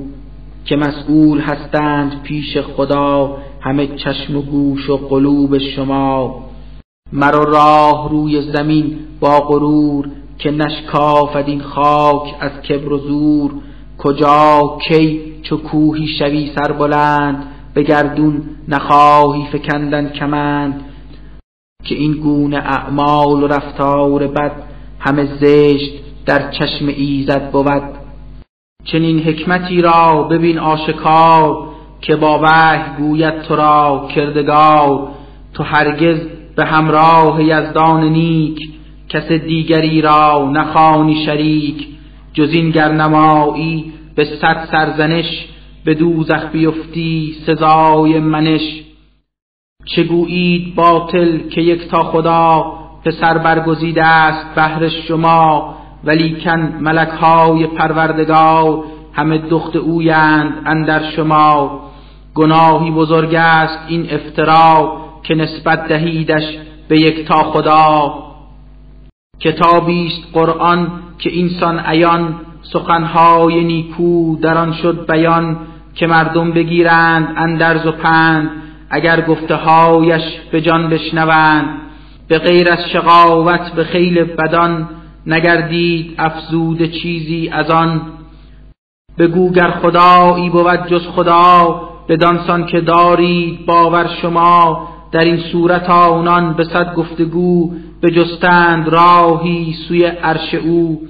که 0.64 0.76
مسئول 0.76 1.40
هستند 1.40 2.22
پیش 2.22 2.58
خدا 2.58 3.36
همه 3.64 3.86
چشم 3.86 4.36
و 4.36 4.42
گوش 4.42 4.90
و 4.90 4.96
قلوب 4.96 5.58
شما. 5.58 6.44
مرا 7.12 7.44
راه 7.44 8.10
روی 8.10 8.52
زمین 8.52 8.98
با 9.20 9.40
غرور 9.40 10.10
که 10.38 10.50
نشکافد 10.50 11.44
این 11.46 11.60
خاک 11.60 12.34
از 12.40 12.50
کبر 12.50 12.92
و 12.92 12.98
زور. 12.98 13.50
کجا 13.98 14.78
کی 14.88 15.20
چو 15.42 15.56
کوهی 15.56 16.06
شوی 16.18 16.50
سر 16.54 16.72
بلند 16.72 17.46
به 17.74 17.82
گردون 17.82 18.42
نخواهی 18.68 19.46
فکندن 19.52 20.08
کمند. 20.08 20.84
که 21.84 21.94
این 21.94 22.12
گونه 22.12 22.56
اعمال 22.56 23.42
و 23.42 23.46
رفتار 23.46 24.26
بد 24.26 24.52
همه 25.00 25.28
زشت 25.40 25.92
در 26.26 26.50
چشم 26.50 26.86
ایزد 26.86 27.50
بود. 27.50 27.82
چنین 28.84 29.18
حکمتی 29.18 29.82
را 29.82 30.22
ببین 30.22 30.58
آشکار. 30.58 31.73
که 32.06 32.16
با 32.16 32.40
وحی 32.42 32.96
گوید 32.98 33.42
تو 33.42 33.56
را 33.56 34.08
کردگار 34.14 35.08
تو 35.54 35.62
هرگز 35.62 36.18
به 36.56 36.64
همراه 36.64 37.42
یزدان 37.42 38.04
نیک 38.04 38.68
کس 39.08 39.32
دیگری 39.32 40.00
را 40.00 40.50
نخوانی 40.52 41.24
شریک 41.26 41.86
جز 42.32 42.50
این 42.52 42.70
گر 42.70 42.92
نمایی 42.92 43.92
به 44.14 44.24
صد 44.24 44.68
سرزنش 44.70 45.46
به 45.84 45.94
دوزخ 45.94 46.46
بیفتی 46.52 47.34
سزای 47.46 48.20
منش. 48.20 48.82
چه 49.84 50.02
گویید 50.02 50.74
باطل 50.74 51.38
که 51.48 51.60
یک 51.60 51.88
تا 51.88 52.02
خدا 52.02 52.72
پسر 53.04 53.38
برگزیده 53.38 54.04
است 54.04 54.54
بهر 54.54 54.88
شما 54.88 55.74
ولیکن 56.04 56.78
ملک 56.80 57.08
های 57.08 57.66
پروردگار 57.66 58.84
همه 59.12 59.38
دخت 59.38 59.76
اویند 59.76 60.62
اندر 60.66 61.10
شما. 61.10 61.83
گناهی 62.34 62.90
بزرگ 62.90 63.34
است 63.34 63.78
این 63.88 64.06
افترا 64.10 64.96
که 65.22 65.34
نسبت 65.34 65.88
دهیدش 65.88 66.58
به 66.88 67.00
یک 67.00 67.28
تا 67.28 67.42
خدا. 67.42 68.14
کتابی 69.40 70.06
است 70.06 70.28
قرآن 70.32 70.88
که 71.18 71.30
اینسان 71.30 71.78
عیان 71.78 72.40
سخنهای 72.62 73.64
نیکو 73.64 74.36
در 74.36 74.58
آن 74.58 74.72
شد 74.72 75.06
بیان 75.12 75.56
که 75.94 76.06
مردم 76.06 76.52
بگیرند 76.52 77.34
اندرز 77.36 77.86
و 77.86 77.92
پند 77.92 78.50
اگر 78.90 79.20
گفته 79.20 79.54
هایش 79.54 80.22
به 80.52 80.60
جان 80.60 80.88
بشنوند. 80.88 81.80
به 82.28 82.38
غیر 82.38 82.72
از 82.72 82.78
شقاوت 82.92 83.72
به 83.72 83.84
خیل 83.84 84.24
بدان 84.24 84.88
نگردید 85.26 86.14
افزود 86.18 86.82
چیزی 86.82 87.48
از 87.52 87.70
آن. 87.70 88.00
بگو 89.18 89.52
گر 89.52 89.70
خدایی 89.70 90.50
بود 90.50 90.86
جز 90.86 91.06
خدا 91.06 91.93
بدانسان 92.08 92.66
که 92.66 92.80
دارید 92.80 93.66
باور 93.66 94.10
شما 94.22 94.88
در 95.12 95.24
این 95.24 95.36
صورت 95.52 95.90
آنان 95.90 96.52
به 96.52 96.64
صد 96.64 96.94
گفتگو 96.94 97.72
به 98.00 98.10
جستند 98.10 98.88
راهی 98.88 99.74
سوی 99.88 100.04
عرش 100.04 100.54
او. 100.54 101.00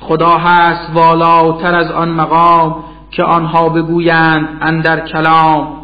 خدا 0.00 0.38
هست 0.38 0.90
والاتر 0.94 1.74
از 1.74 1.90
آن 1.90 2.10
مقام 2.10 2.84
که 3.10 3.24
آنها 3.24 3.68
بگویند 3.68 4.48
اندر 4.60 5.00
کلام. 5.00 5.76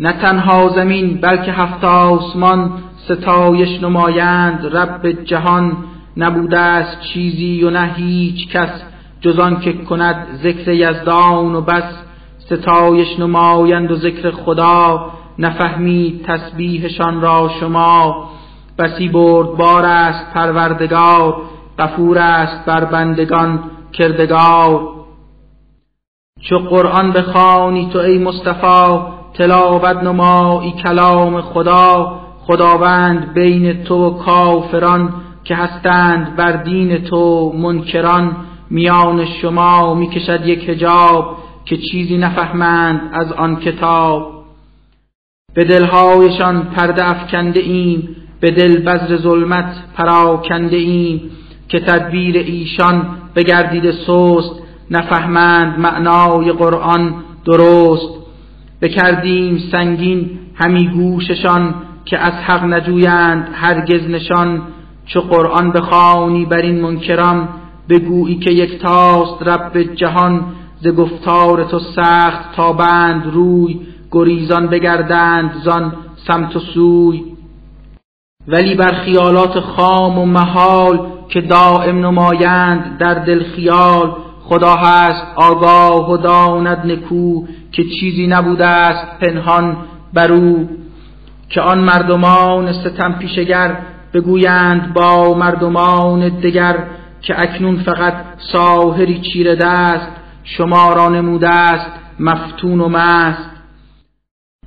نه 0.00 0.12
تنها 0.12 0.68
زمین 0.68 1.20
بلکه 1.20 1.52
هفت 1.52 1.84
آسمان 1.84 2.72
ستایش 2.96 3.82
نمایند 3.82 4.76
رب 4.76 5.24
جهان. 5.24 5.76
نبوده 6.16 6.58
است 6.58 7.00
چیزی 7.00 7.64
و 7.64 7.70
نه 7.70 7.92
هیچ 7.96 8.48
کس 8.48 8.82
جز 9.20 9.60
که 9.60 9.72
کند 9.72 10.26
ذکر 10.42 10.72
یزدان 10.72 11.54
و 11.54 11.60
بس. 11.60 12.11
ستایش 12.56 13.18
نمایند 13.18 13.90
و 13.90 13.96
ذکر 13.96 14.30
خدا 14.30 15.06
نفهمید 15.38 16.24
تسبیحشان 16.26 17.20
را 17.20 17.50
شما. 17.60 18.28
بسی 18.78 19.08
بردبار 19.08 19.84
است 19.84 20.32
پروردگار 20.34 21.42
غفور 21.78 22.18
است 22.18 22.64
بر 22.66 22.84
بندگان 22.84 23.58
کردگار. 23.92 24.88
چو 26.40 26.58
قرآن 26.58 27.12
بخوانی 27.12 27.88
تو 27.92 27.98
ای 27.98 28.18
مصطفی 28.18 29.00
تلاوت 29.34 29.96
نمایی 30.02 30.72
کلام 30.72 31.40
خدا. 31.40 32.18
خداوند 32.46 33.34
بین 33.34 33.84
تو 33.84 33.94
و 33.94 34.10
کافران 34.10 35.14
که 35.44 35.54
هستند 35.54 36.36
بر 36.36 36.52
دین 36.52 37.04
تو 37.04 37.52
منکران 37.56 38.36
میان 38.70 39.26
شما 39.26 39.94
می‌کشد 39.94 40.46
یک 40.46 40.70
حجاب. 40.70 41.36
که 41.64 41.76
چیزی 41.76 42.18
نفهمند 42.18 43.00
از 43.12 43.32
آن 43.32 43.56
کتاب. 43.56 44.42
به 45.54 45.64
دلهایشان 45.64 46.62
پرده 46.62 47.10
افکنده 47.10 47.60
ایم 47.60 48.16
به 48.40 48.50
دل 48.50 48.82
بذر 48.82 49.16
ظلمت 49.16 49.74
پراکنده 49.96 50.76
ایم 50.76 51.30
که 51.68 51.80
تدبیر 51.80 52.36
ایشان 52.36 53.06
بگردیده 53.36 53.92
سست 53.92 54.62
نفهمند 54.90 55.78
معنای 55.78 56.52
قرآن 56.52 57.14
درست. 57.44 58.22
بکردیم 58.82 59.62
سنگین 59.72 60.30
همی 60.54 60.88
گوششان 60.88 61.74
که 62.04 62.18
از 62.18 62.32
حق 62.32 62.64
نجویند 62.64 63.48
هرگز 63.52 64.08
نشان. 64.08 64.62
چو 65.06 65.20
قرآن 65.20 65.72
بخوانی 65.72 66.44
بر 66.44 66.62
این 66.62 66.80
منکران 66.80 67.48
بگویی 67.88 68.36
که 68.38 68.50
یک 68.50 68.78
تاست 68.78 69.42
رب 69.42 69.94
جهان. 69.94 70.44
ز 70.82 70.88
گفتار 70.88 71.64
تو 71.64 71.78
سخت 71.78 72.56
تابند 72.56 73.26
روی 73.32 73.80
گریزان 74.10 74.66
بگردند 74.66 75.52
زان 75.64 75.92
سمت 76.26 76.56
و 76.56 76.60
سوی. 76.60 77.22
ولی 78.48 78.74
بر 78.74 78.94
خیالات 79.04 79.60
خام 79.60 80.18
و 80.18 80.26
محال 80.26 81.00
که 81.28 81.40
دائم 81.40 82.06
نمایند 82.06 82.98
در 82.98 83.14
دل 83.14 83.42
خیال 83.42 84.16
خدا 84.44 84.74
هست 84.76 85.26
آگاه 85.36 86.12
و 86.12 86.16
داند 86.16 86.86
نکو 86.86 87.46
که 87.72 87.84
چیزی 88.00 88.26
نبوده 88.26 88.66
است 88.66 89.18
پنهان 89.20 89.76
بر 90.12 90.32
او. 90.32 90.68
که 91.48 91.60
آن 91.60 91.78
مردمان 91.78 92.72
ستم 92.72 93.12
پیشگر 93.12 93.76
بگویند 94.14 94.94
با 94.94 95.34
مردمان 95.34 96.28
دگر 96.28 96.78
که 97.20 97.40
اکنون 97.40 97.76
فقط 97.76 98.14
ساهری 98.52 99.20
چیره 99.20 99.54
دست 99.54 100.21
شما 100.44 100.92
را 100.92 101.08
نموده 101.08 101.48
است 101.48 101.90
مفتون 102.20 102.80
و 102.80 102.88
مست. 102.88 103.50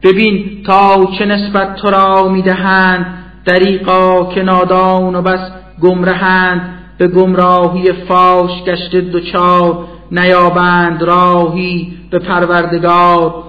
ببین 0.04 0.64
تا 0.64 1.06
چه 1.20 1.26
نسبت 1.26 1.76
تو 1.76 1.90
را 1.90 2.30
می‌دهند 2.30 3.06
دریقا 3.46 4.34
که 4.34 4.44
نادان 4.44 5.16
و 5.16 5.22
بس 5.22 5.52
گمرهند. 5.82 6.72
به 6.98 7.08
گمراهی 7.08 7.92
فاش 7.92 8.64
گشته 8.64 9.02
دوچار 9.02 9.88
نیابند 10.12 11.04
راهی 11.04 11.98
به 12.12 12.20
پروردگار. 12.20 13.44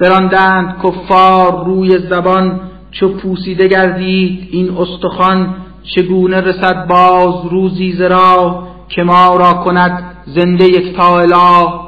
براندند 0.00 0.76
کفار 0.82 1.64
روی 1.64 1.98
زبان 1.98 2.60
چو 2.90 3.08
پوسیده 3.08 3.68
گردید 3.68 4.48
این 4.52 4.76
استخوان. 4.78 5.54
چگونه 5.94 6.40
رسد 6.40 6.86
باز 6.86 7.46
روزی 7.50 7.92
زرا 7.92 8.62
که 8.88 9.02
ما 9.02 9.36
را 9.36 9.52
کند 9.52 10.16
زنده 10.34 10.64
یک 10.64 10.96
تا 10.96 11.20
اله. 11.20 11.80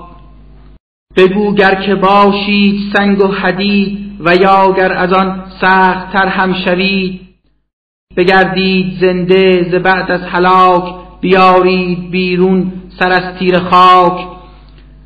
بگو 1.17 1.55
گر 1.55 1.75
که 1.75 1.95
باشید 1.95 2.81
سنگ 2.97 3.25
و 3.25 3.27
حدید 3.27 3.99
و 4.21 4.35
یا 4.35 4.73
گر 4.73 4.93
از 4.93 5.13
آن 5.13 5.45
سختتر 5.61 6.27
هم 6.27 6.55
شوید. 6.65 7.21
بگردید 8.17 9.01
زنده 9.01 9.69
ز 9.73 9.75
بعد 9.75 10.11
از 10.11 10.21
هلاک 10.21 10.95
بیارید 11.21 12.11
بیرون 12.11 12.73
سر 12.99 13.11
از 13.11 13.39
تیر 13.39 13.59
خاک. 13.59 14.27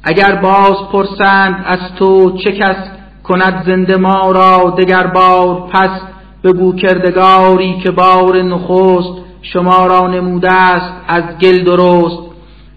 اگر 0.05 0.35
باز 0.35 0.77
پرسند 0.93 1.65
از 1.67 1.95
تو 1.99 2.39
چه 2.39 2.53
کس 2.53 2.77
کند 3.25 3.65
زنده 3.67 3.97
ما 3.97 4.33
را 4.33 4.71
دگر 4.79 5.07
بار 5.07 5.69
پس 5.73 6.01
بگو 6.45 6.73
کردگاری 6.77 7.81
که 7.83 7.91
بار 7.91 8.43
نخست 8.43 9.27
شما 9.43 9.87
را 9.87 10.07
نموده 10.07 10.53
است 10.53 10.93
از 11.09 11.23
گل 11.41 11.65
درست. 11.65 12.26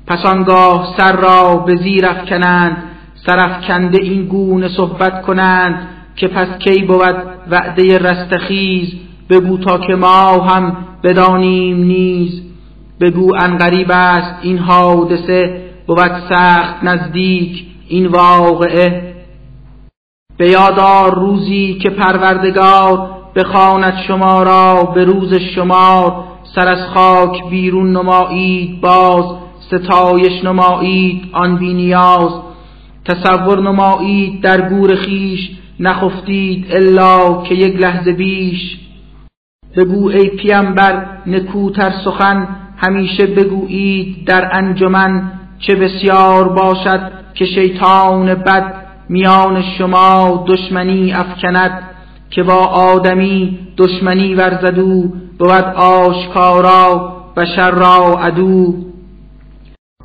پس 0.10 0.26
آنگاه 0.26 0.94
سر 0.98 1.16
را 1.16 1.56
به 1.56 1.76
زیر 1.76 2.06
افکنند 2.06 2.84
سرفکنده 3.26 3.98
این 4.04 4.26
گونه 4.26 4.70
صحبت 4.78 5.22
کنند 5.22 5.88
که 6.16 6.28
پس 6.28 6.48
کی 6.60 6.84
بود 6.84 7.16
وعده 7.52 7.98
رستخیز؟ 7.98 8.94
بگو 9.30 9.58
تا 9.58 9.78
که 9.78 9.96
ما 9.96 10.44
هم 10.44 10.78
بدانیم 11.04 11.78
نیز. 11.78 12.42
بگو 13.02 13.36
انقریب 13.42 13.92
است 13.92 14.36
این 14.42 14.58
حادثه 14.58 15.62
بود 15.88 16.12
سخت 16.30 16.84
نزدیک 16.84 17.66
این 17.88 18.08
واقعه. 18.08 19.14
به 20.38 20.50
یادار 20.50 21.16
روزی 21.16 21.80
که 21.84 21.90
پروردگار 21.90 23.10
بخواند 23.36 23.94
شما 24.08 24.44
را 24.44 24.84
به 24.84 25.04
روز 25.04 25.34
شما 25.56 26.24
سر 26.56 26.68
از 26.68 26.88
خاک 26.94 27.50
بیرون 27.50 27.92
نمایید 27.92 28.82
باز. 28.82 29.49
ستایش 29.72 30.44
نمایید 30.44 31.30
آن 31.32 31.58
بینیاز 31.58 32.32
تصور 33.06 33.62
نمایید 33.62 34.42
در 34.42 34.70
گور 34.70 34.96
خیش 34.96 35.50
نخفتید 35.80 36.66
الا 36.70 37.44
که 37.44 37.56
یک 37.56 37.82
لحظه 37.82 38.14
بیش. 38.14 38.78
بگو 39.78 40.10
ای 40.10 40.30
پیامبر 40.30 41.08
نکوتر 41.28 41.94
سخن. 42.06 42.48
همیشه 42.78 43.26
بگویید 43.26 44.26
در 44.26 44.50
انجمن 44.54 45.32
چه 45.60 45.76
بسیار 45.76 46.50
باشد 46.50 47.12
که 47.34 47.46
شیطان 47.46 48.36
بد 48.36 48.76
میان 49.10 49.64
شما 49.78 50.46
دشمنی 50.48 51.14
افکند. 51.14 51.84
که 52.30 52.44
با 52.44 52.66
آدمی 52.66 53.60
دشمنی 53.78 54.36
ورزدو 54.36 55.12
بود 55.40 55.52
آشکارا 55.76 57.14
بشر 57.38 57.72
را 57.72 58.20
عدو. 58.20 58.74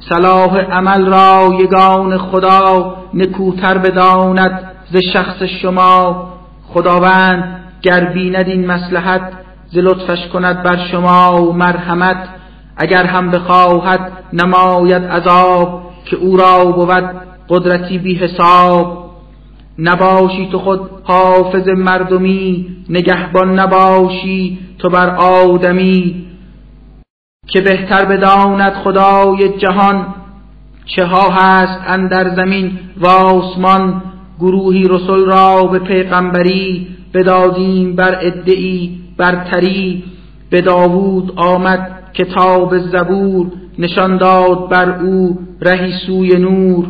صلاح 0.08 0.60
عمل 0.60 1.06
را 1.06 1.54
یگان 1.60 2.18
خدا 2.18 2.96
نکوتر 3.14 3.78
بداند 3.78 4.60
ز 4.92 4.96
شخص 5.12 5.42
شما. 5.42 6.28
خداوند 6.68 7.60
گر 7.82 8.04
بیند 8.04 8.48
این 8.48 8.66
مسلحت 8.66 9.32
ز 9.66 9.78
لطفش 9.78 10.28
کند 10.32 10.62
بر 10.62 10.76
شما 10.90 11.42
و 11.42 11.52
مرحمت. 11.52 12.28
اگر 12.76 13.04
هم 13.04 13.30
بخواهد 13.30 14.12
نماید 14.32 15.04
عذاب 15.04 15.82
که 16.04 16.16
او 16.16 16.36
را 16.36 16.64
بود 16.64 17.04
قدرتی 17.48 17.98
بی 17.98 18.14
حساب. 18.14 19.04
نباشی 19.78 20.48
تو 20.52 20.58
خود 20.58 20.80
حافظ 21.04 21.68
مردمی 21.68 22.66
نگهبان 22.90 23.58
نباشی 23.58 24.58
تو 24.78 24.88
بر 24.88 25.10
آدمی. 25.16 26.24
که 27.46 27.60
بهتر 27.60 28.04
بداند 28.04 28.72
خدای 28.72 29.58
جهان 29.58 30.14
چه 30.86 31.04
ها 31.04 31.30
هست 31.30 31.80
اندر 31.86 32.34
زمین 32.34 32.78
و 32.96 33.06
آسمان 33.06 34.02
گروهی 34.40 34.88
رسول 34.88 35.24
را 35.24 35.62
به 35.62 35.78
پیغمبری 35.78 36.88
بدادیم 37.14 37.96
بر 37.96 38.18
ادعی 38.22 39.00
برتری. 39.16 40.04
به 40.50 40.60
داوود 40.60 41.32
آمد 41.36 42.10
کتاب 42.14 42.78
زبور 42.78 43.46
نشان 43.78 44.16
داد 44.16 44.68
بر 44.68 45.02
او 45.02 45.38
رهی 45.60 45.92
سوی 46.06 46.38
نور. 46.38 46.86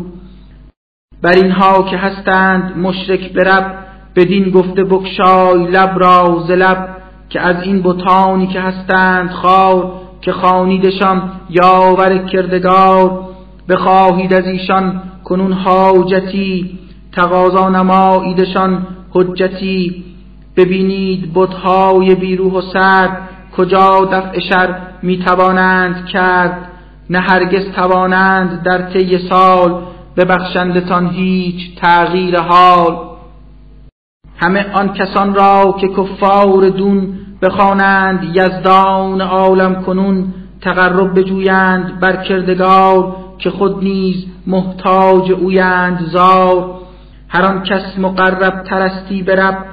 بر 1.23 1.33
اینها 1.33 1.83
که 1.83 1.97
هستند 1.97 2.79
مشرک 2.79 3.33
برب 3.33 3.75
بدین 4.17 4.51
گفته 4.51 4.85
بکشای 4.85 5.67
لب 5.67 5.99
را 5.99 6.45
ز 6.49 6.51
لب 6.51 6.97
که 7.29 7.41
از 7.41 7.63
این 7.63 7.83
بتانی 7.83 8.47
که 8.47 8.61
هستند 8.61 9.31
خار. 9.31 9.93
که 10.25 10.33
خانیدشان 10.33 11.33
یاور 11.51 12.19
کردگار 12.19 13.29
بخواهید 13.69 14.35
از 14.35 14.47
ایشان 14.47 15.03
کنون 15.25 15.53
حاجتی 15.53 16.79
تقاضا 17.13 17.69
نماییدشان 17.69 18.87
حجتی. 19.11 20.05
ببینید 20.57 21.31
بتهای 21.35 22.15
بیروح 22.15 22.53
و 22.53 22.61
سرد 22.73 23.29
کجا 23.57 24.09
دفع 24.13 24.41
شر 24.41 24.77
می 25.03 25.19
توانند 25.19 26.07
کرد 26.07 26.69
نه 27.11 27.19
هرگز 27.19 27.65
توانند 27.77 28.63
در 28.63 28.91
طی 28.93 29.29
سال 29.29 29.83
ببخشندتان 30.17 31.07
هیچ 31.07 31.79
تغییر 31.81 32.41
حال. 32.41 32.97
همه 34.37 34.73
آن 34.73 34.93
کسان 34.93 35.35
را 35.35 35.77
که 35.81 35.89
کفار 35.89 36.69
دون 36.69 37.19
بخوانند 37.43 38.25
یزدان 38.25 39.21
عالم 39.21 39.83
کنون 39.83 40.35
تقرب 40.61 41.19
بجویند 41.19 42.01
بر 42.01 42.17
کردگار 42.17 43.17
که 43.39 43.51
خود 43.51 43.85
نیز 43.85 44.25
محتاج 44.47 45.33
اویند 45.33 46.09
زار. 46.13 46.75
هر 47.29 47.43
آن 47.45 47.63
کس 47.63 47.99
مقرب 47.99 48.63
ترستی 48.63 49.23
برب 49.23 49.65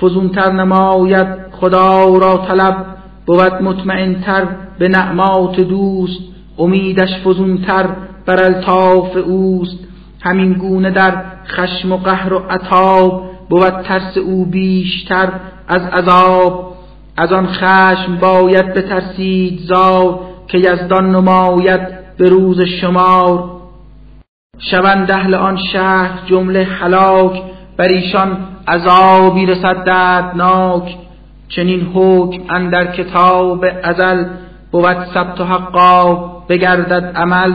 فزونتر 0.00 0.52
نماید 0.52 1.26
خدا 1.52 2.18
را 2.18 2.36
طلب. 2.36 2.86
بود 3.26 3.62
مطمئنتر 3.62 4.46
به 4.78 4.88
نعمات 4.88 5.60
دوست 5.60 6.20
امیدش 6.58 7.20
فزونتر 7.24 7.86
بر 8.26 8.44
الطاف 8.44 9.16
اوست. 9.16 9.78
همین 10.20 10.52
گونه 10.52 10.90
در 10.90 11.22
خشم 11.46 11.92
و 11.92 11.96
قهر 11.96 12.32
و 12.32 12.38
عطاب 12.38 13.30
بود 13.48 13.70
ترس 13.70 14.16
او 14.16 14.44
بیشتر 14.44 15.28
از 15.68 15.82
عذاب. 15.82 16.69
از 17.20 17.32
آن 17.32 17.46
خشم 17.46 18.16
باید 18.20 18.74
بترسید 18.74 19.60
زار 19.60 20.20
که 20.48 20.58
یزدان 20.58 21.10
نماید 21.10 21.80
به 22.18 22.28
روز 22.28 22.60
شمار. 22.60 23.50
شوند 24.58 25.10
اهل 25.10 25.34
آن 25.34 25.58
شهر 25.72 26.26
جمله 26.26 26.64
هلاک 26.64 27.42
بر 27.76 27.88
ایشان 27.88 28.38
عذابی 28.68 29.46
رسد 29.46 29.84
دردناک. 29.84 30.96
چنین 31.48 31.90
حکم 31.94 32.42
اندر 32.54 32.92
کتاب 32.92 33.66
ازل 33.82 34.24
بود 34.72 35.04
ثبت 35.14 35.40
و 35.40 35.44
حقا 35.44 36.14
بگردد 36.48 37.12
عمل. 37.16 37.52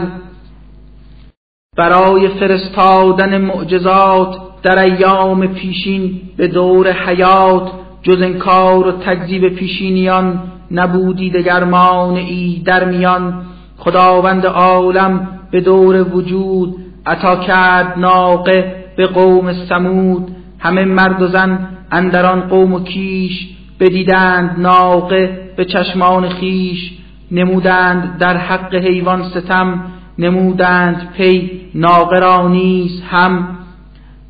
برای 1.76 2.28
فرستادن 2.28 3.38
معجزات 3.38 4.36
در 4.62 4.78
ایام 4.78 5.46
پیشین 5.46 6.20
به 6.36 6.48
دور 6.48 6.92
حیات 6.92 7.70
جز 8.06 8.22
انکار 8.22 8.86
و 8.86 8.92
تکذیب 8.92 9.48
پیشینیان 9.48 10.42
نبودی 10.70 11.30
دگرمان 11.30 12.16
ای 12.16 12.62
در 12.64 12.84
میان 12.84 13.42
خداوند 13.76 14.46
عالم 14.46 15.28
به 15.50 15.60
دور 15.60 16.16
وجود 16.16 16.74
عطا 17.06 17.36
کرد 17.36 17.98
ناقه 17.98 18.74
به 18.96 19.06
قوم 19.06 19.52
سمود 19.52 20.36
همه 20.58 20.84
مرد 20.84 21.22
و 21.22 21.26
زن 21.26 21.68
اندران 21.92 22.40
قوم 22.40 22.74
و 22.74 22.84
کیش 22.84 23.48
بدیدند 23.80 24.54
ناقه 24.58 25.50
به 25.56 25.64
چشمان 25.64 26.28
خیش. 26.28 26.92
نمودند 27.30 28.18
در 28.18 28.36
حق 28.36 28.74
حیوان 28.74 29.22
ستم 29.22 29.84
نمودند 30.18 31.08
پی 31.16 31.60
ناقه 31.74 32.18
را 32.18 32.48
نیز 32.48 33.02
هم. 33.10 33.48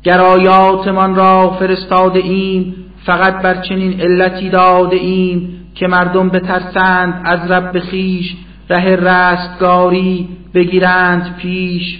گرایاتمان 0.03 1.15
را 1.15 1.55
فرستاده 1.59 2.19
ایم 2.19 2.75
فقط 3.07 3.41
بر 3.41 3.61
چنین 3.61 4.01
علتی 4.01 4.49
داده 4.49 4.95
ایم 4.95 5.71
که 5.75 5.87
مردم 5.87 6.29
بترسند 6.29 7.21
از 7.25 7.51
رب 7.51 7.79
خیش 7.79 8.35
ره 8.69 8.95
رستگاری 8.95 10.29
بگیرند 10.53 11.35
پیش. 11.37 11.99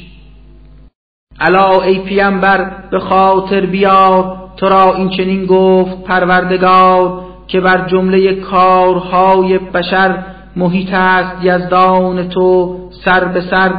الا 1.40 1.82
ای 1.82 2.00
پیمبر 2.00 2.72
به 2.92 3.00
خاطر 3.00 3.66
بیار 3.66 4.38
تو 4.58 4.70
را 4.70 4.96
این 4.96 5.10
چنین 5.10 5.46
گفت 5.46 6.04
پروردگار 6.04 7.22
که 7.48 7.62
بر 7.62 7.88
جمله 7.88 8.36
کارهای 8.36 9.58
بشر 9.58 10.24
محیط 10.56 10.94
است 10.94 11.44
یزدان 11.44 12.30
تو 12.30 12.78
سر 13.06 13.26
به 13.26 13.42
سر. 13.42 13.74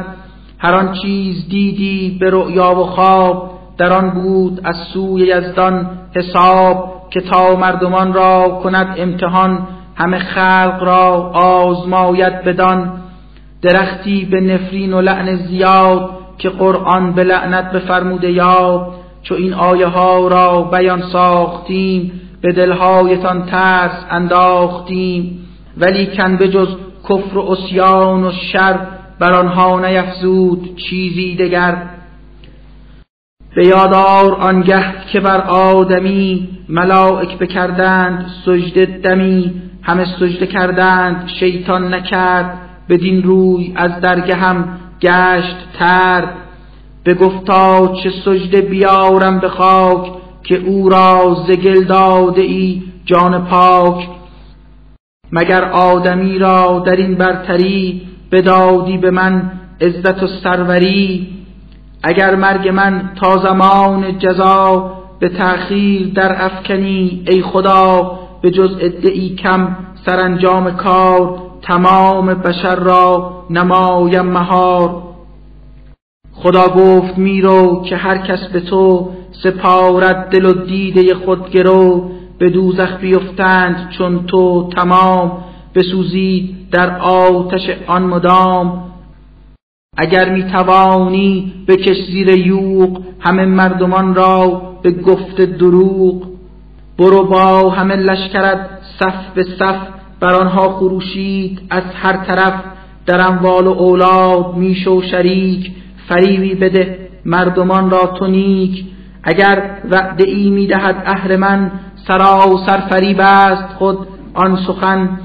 هر 0.57 0.73
آن 0.73 0.93
چیز 0.93 1.49
دیدی 1.49 2.17
به 2.19 2.29
رؤیا 2.29 2.75
و 2.75 2.85
خواب 2.85 3.51
در 3.77 3.93
آن 3.93 4.09
بود 4.09 4.61
از 4.63 4.75
سوی 4.93 5.27
یزدان 5.27 5.89
حساب. 6.15 6.98
که 7.09 7.21
تا 7.21 7.55
مردمان 7.55 8.13
را 8.13 8.59
کند 8.63 8.95
امتحان 8.97 9.67
همه 9.95 10.19
خلق 10.19 10.83
را 10.83 11.31
آزماید 11.33 12.43
بدان. 12.43 12.91
درختی 13.61 14.25
به 14.25 14.41
نفرین 14.41 14.93
و 14.93 15.01
لعن 15.01 15.35
زیاد 15.35 16.09
که 16.37 16.49
قرآن 16.49 17.13
به 17.13 17.23
لعنت 17.23 17.71
بفرموده 17.71 18.31
یاد. 18.31 18.87
چو 19.23 19.35
این 19.35 19.53
آیه 19.53 19.87
ها 19.87 20.27
را 20.27 20.61
بیان 20.61 21.01
ساختیم 21.01 22.21
به 22.41 22.53
دلهایتان 22.53 23.45
ترس 23.45 24.05
انداختیم. 24.09 25.39
ولی 25.77 26.07
کن 26.17 26.37
به 26.37 26.47
جز 26.47 26.67
کفر 27.09 27.37
و 27.37 27.51
اسیان 27.51 28.23
و 28.23 28.31
شر 28.31 28.75
بر 29.19 29.33
آنها 29.33 29.79
نیفزود 29.79 30.75
چیزی 30.75 31.35
دگر. 31.35 31.77
به 33.55 33.65
یادار 33.65 34.31
آنگه 34.31 34.85
که 35.11 35.19
بر 35.19 35.41
آدمی 35.41 36.49
ملائک 36.69 37.37
بکردند 37.37 38.25
سجده 38.45 38.85
دمی 38.85 39.61
همه 39.81 40.05
سجده 40.19 40.47
کردند 40.47 41.29
شیطان 41.39 41.93
نکرد 41.93 42.59
بدین 42.89 43.23
روی 43.23 43.73
از 43.75 44.01
درگه 44.01 44.35
هم 44.35 44.77
گشت 45.01 45.57
تر. 45.79 46.23
به 47.03 47.13
گفتا 47.13 47.93
چه 48.03 48.09
سجده 48.25 48.61
بیارم 48.61 49.39
به 49.39 49.49
خاک 49.49 50.11
که 50.43 50.57
او 50.57 50.89
را 50.89 51.45
زگل 51.47 51.83
داده 51.83 52.41
ای 52.41 52.83
جان 53.05 53.45
پاک. 53.45 54.07
مگر 55.31 55.63
آدمی 55.63 56.39
را 56.39 56.83
در 56.85 56.95
این 56.95 57.15
برتری 57.15 58.01
بدادی 58.31 58.97
به 58.97 59.11
من 59.11 59.51
عزت 59.81 60.23
و 60.23 60.27
سروری؟ 60.43 61.38
اگر 62.03 62.35
مرگ 62.35 62.67
من 62.67 63.11
تا 63.15 63.37
زمان 63.37 64.19
جزا 64.19 64.91
به 65.19 65.29
تأخیر 65.29 66.13
در 66.13 66.45
افکنی 66.45 67.23
ای 67.27 67.41
خدا 67.41 68.19
به 68.41 68.51
جز 68.51 68.77
ادعی 68.79 69.35
کم 69.35 69.75
سرانجام 70.05 70.71
کار 70.71 71.41
تمام 71.61 72.33
بشر 72.33 72.75
را 72.75 73.33
نمایم 73.49 74.25
مهار. 74.25 75.03
خدا 76.33 76.67
گفت 76.67 77.17
میرو 77.17 77.81
که 77.85 77.95
هر 77.95 78.17
کس 78.17 78.47
به 78.47 78.59
تو 78.59 79.09
سپارد 79.43 80.29
دل 80.29 80.45
و 80.45 80.53
دیده 80.53 81.15
خود 81.15 81.49
گرو 81.49 82.09
به 82.37 82.49
دوزخ 82.49 82.97
بیفتند 82.97 83.89
چون 83.97 84.25
تو 84.25 84.69
تمام 84.75 85.31
بسوزید 85.75 86.69
در 86.71 86.99
آتش 86.99 87.69
آن 87.87 88.03
مدام. 88.03 88.88
اگر 90.01 90.29
می 90.29 90.43
توانی 90.43 91.53
بکش 91.67 91.97
زیر 92.11 92.29
یوق 92.29 93.01
همه 93.19 93.45
مردمان 93.45 94.15
را 94.15 94.61
به 94.81 94.91
گفت 94.91 95.41
دروغ. 95.41 96.27
برو 96.97 97.23
با 97.23 97.69
همه 97.69 97.95
لشکرت 97.95 98.69
صف 98.99 99.33
به 99.35 99.43
صف 99.59 99.75
بر 100.19 100.33
آنها 100.33 100.69
خروشید 100.69 101.61
از 101.69 101.83
هر 101.95 102.13
طرف. 102.13 102.53
در 103.05 103.27
اموال 103.27 103.67
و 103.67 103.69
اولاد 103.69 104.55
میشو 104.55 105.01
شریک 105.01 105.71
فریبی 106.07 106.55
بده 106.55 107.09
مردمان 107.25 107.89
را 107.89 108.15
تو 108.19 108.27
نیک. 108.27 108.85
اگر 109.23 109.77
وعده 109.91 110.27
ای 110.27 110.49
می‌دهد 110.49 111.03
اهرمن 111.05 111.71
سراسر 112.07 112.77
فریب 112.89 113.19
است 113.19 113.73
خود 113.77 113.97
آن 114.33 114.55
سخن. 114.67 115.19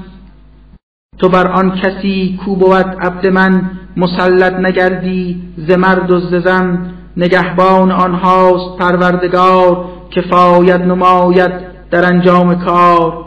تو 1.17 1.29
بر 1.29 1.47
آن 1.47 1.71
کسی 1.71 2.39
کو 2.45 2.55
بود 2.55 2.85
عبد 3.01 3.27
من 3.27 3.71
مسلط 3.97 4.53
نگردی 4.53 5.41
ز 5.57 5.71
مرد 5.71 6.11
و 6.11 6.19
ز 6.19 6.35
زن. 6.35 6.91
نگهبان 7.17 7.91
آنهاست 7.91 8.77
پروردگار 8.79 9.85
کفایت 10.11 10.81
نماید 10.81 11.51
در 11.91 12.05
انجام 12.05 12.55
کار. 12.55 13.25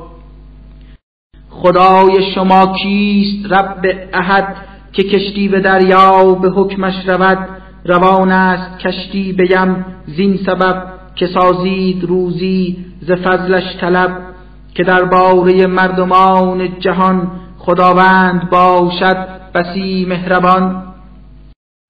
خدای 1.51 2.33
شما 2.35 2.73
کیست 2.83 3.53
رب 3.53 3.83
احد 4.13 4.57
که 4.93 5.03
کشتی 5.03 5.49
به 5.49 5.61
دریا 5.61 6.35
به 6.35 6.51
حکمش 6.51 7.09
رود؟ 7.09 7.39
روان 7.85 8.31
است 8.31 8.79
کشتی 8.79 9.33
بیم 9.33 9.85
زین 10.07 10.39
سبب 10.47 10.83
که 11.15 11.27
سازید 11.27 12.05
روزی 12.05 12.77
ز 13.01 13.11
فضلش 13.13 13.77
طلب. 13.81 14.29
که 14.75 14.85
در 14.85 15.05
باره 15.05 15.67
مردمان 15.67 16.81
جهان 16.81 17.31
خداوند 17.69 18.51
باشد 18.51 19.17
بسی 19.55 20.07
مهربان. 20.09 20.83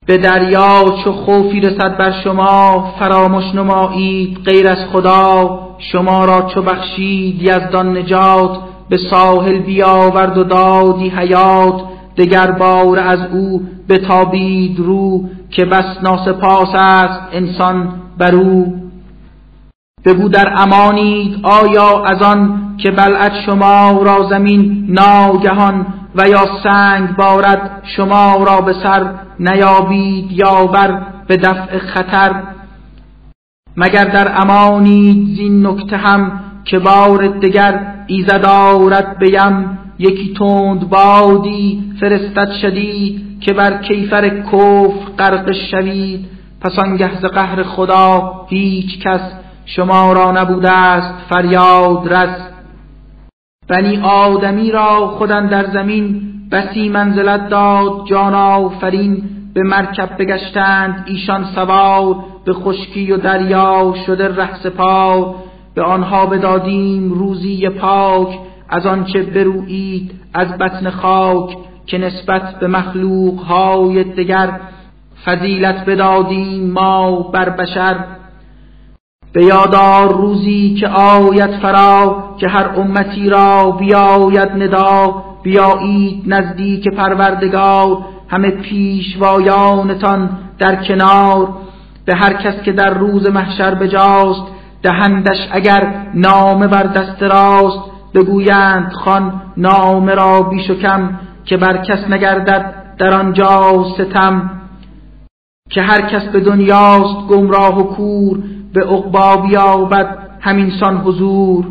به 0.06 0.18
دریا 0.18 0.84
چو 1.04 1.12
خوفی 1.12 1.60
رسد 1.60 1.96
بر 1.96 2.12
شما 2.24 2.94
فراموش 2.98 3.44
نمایید 3.54 4.38
غیر 4.44 4.68
از 4.68 4.78
خدا. 4.92 5.60
شما 5.78 6.24
را 6.24 6.42
چو 6.42 6.62
بخشید 6.62 7.42
یزدان 7.42 7.98
نجات 7.98 8.58
به 8.88 8.96
ساحل 9.10 9.58
بیاورد 9.58 10.38
و 10.38 10.44
دادی 10.44 11.08
حیات. 11.08 11.82
دگر 12.16 12.50
بار 12.50 12.98
از 12.98 13.20
او 13.32 13.62
بتابید 13.88 14.78
رو 14.78 15.24
که 15.50 15.64
بس 15.64 16.02
ناسپاس 16.02 16.74
است 16.74 17.20
انسان 17.32 17.92
بر 18.18 18.34
او. 18.34 18.74
بگو 20.04 20.28
در 20.28 20.52
امانید 20.56 21.40
آیا 21.42 22.04
از 22.04 22.22
آن 22.22 22.68
که 22.78 22.90
بلعت 22.90 23.32
شما 23.46 24.02
را 24.02 24.26
زمین 24.30 24.86
ناگهان 24.88 25.86
و 26.14 26.28
یا 26.28 26.46
سنگ 26.62 27.16
بارد 27.16 27.82
شما 27.96 28.44
را 28.46 28.60
به 28.60 28.74
سر 28.82 29.14
نیابید 29.40 30.32
یا 30.32 30.66
بر 30.66 31.02
به 31.28 31.36
دفع 31.36 31.78
خطر؟ 31.78 32.42
مگر 33.76 34.04
در 34.04 34.40
امانید 34.40 35.36
زین 35.36 35.66
نکته 35.66 35.96
هم 35.96 36.40
که 36.64 36.78
بار 36.78 37.28
دگر 37.28 37.94
ایزد 38.06 38.44
آورد 38.46 39.18
بیم 39.18 39.78
یکی 39.98 40.34
تند 40.34 40.88
بادی 40.88 41.92
فرستد 42.00 42.52
شدید 42.62 43.40
که 43.40 43.52
بر 43.52 43.82
کیفر 43.82 44.28
کفر 44.28 45.12
غرق 45.18 45.52
شوید؟ 45.70 46.26
پس 46.60 46.78
آنگه 46.78 47.20
ز 47.20 47.24
قهر 47.24 47.62
خدا 47.62 48.32
هیچ 48.48 48.98
کس 48.98 49.20
شما 49.76 50.12
را 50.12 50.32
نبوده 50.32 50.70
است 50.70 51.14
فریاد 51.28 52.12
رس. 52.12 52.48
بنی 53.68 54.00
آدمی 54.02 54.70
را 54.70 55.06
خودن 55.06 55.46
در 55.46 55.66
زمین 55.66 56.22
بسی 56.52 56.88
منزلت 56.88 57.48
داد 57.48 58.06
جان 58.06 58.34
آفرین 58.34 59.22
به 59.54 59.62
مرکب 59.62 60.10
بگشتند 60.18 61.04
ایشان 61.06 61.44
سوار 61.54 62.16
به 62.44 62.52
خشکی 62.52 63.12
و 63.12 63.16
دریا 63.16 63.94
شده 64.06 64.28
ره 64.28 64.62
سپار. 64.62 65.34
به 65.74 65.82
آنها 65.82 66.26
بدادیم 66.26 67.12
روزی 67.12 67.68
پاک 67.68 68.38
از 68.68 68.86
آنچه 68.86 69.22
برویید 69.22 70.10
از 70.34 70.58
بطن 70.58 70.90
خاک 70.90 71.56
که 71.86 71.98
نسبت 71.98 72.58
به 72.60 72.66
مخلوق 72.66 73.40
های 73.40 74.04
دگر 74.04 74.60
فضیلت 75.24 75.84
بدادیم 75.84 76.70
ما 76.70 77.22
بر 77.22 77.50
بشر. 77.50 77.96
به 79.32 79.44
یادار 79.44 80.12
روزی 80.12 80.74
که 80.80 80.88
آید 80.88 81.50
فرا 81.50 82.24
که 82.38 82.48
هر 82.48 82.66
امتی 82.76 83.30
را 83.30 83.70
بیاید 83.70 84.48
ندا 84.48 85.24
بیایید 85.42 86.22
نزدیک 86.26 86.88
پروردگار 86.88 87.98
همه 88.28 88.50
پیشوایانتان 88.50 90.38
در 90.58 90.84
کنار. 90.84 91.48
به 92.04 92.14
هر 92.14 92.32
کس 92.32 92.62
که 92.62 92.72
در 92.72 92.94
روز 92.94 93.30
محشر 93.30 93.74
بجاست 93.74 94.42
دهندش 94.82 95.48
اگر 95.50 96.06
نامه 96.14 96.66
بر 96.66 96.82
دست 96.82 97.22
راست. 97.22 97.78
بگویند 98.14 98.92
خان 98.92 99.42
نامه 99.56 100.14
را 100.14 100.42
بیش 100.42 100.70
و 100.70 100.74
کم 100.74 101.18
که 101.44 101.56
بر 101.56 101.76
کس 101.76 102.10
نگردد 102.10 102.74
در 102.98 103.14
آنجا 103.14 103.84
ستم. 103.94 104.50
که 105.70 105.82
هر 105.82 106.00
کس 106.00 106.22
به 106.22 106.40
دنیاست 106.40 107.26
گمراه 107.28 107.80
و 107.80 107.82
کور 107.82 108.38
به 108.72 108.84
عقبا 108.84 109.36
بیابد 109.36 110.28
همینسان 110.40 110.96
حضور. 110.96 111.64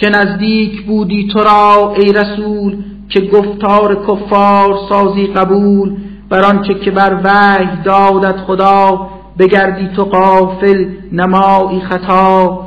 چه 0.00 0.08
نزدیک 0.08 0.86
بودی 0.86 1.28
تو 1.32 1.38
را 1.38 1.94
ای 1.96 2.12
رسول 2.12 2.76
که 3.08 3.20
گفتار 3.20 4.06
کفار 4.06 4.78
سازی 4.88 5.26
قبول 5.26 5.96
بر 6.28 6.44
آنچه 6.44 6.74
که 6.74 6.90
بر 6.90 7.20
وحی 7.24 7.82
دادت 7.84 8.36
خدا 8.36 9.08
بگردی 9.38 9.88
تو 9.96 10.04
قافل 10.04 10.86
نمایی 11.12 11.80
خطا. 11.80 12.66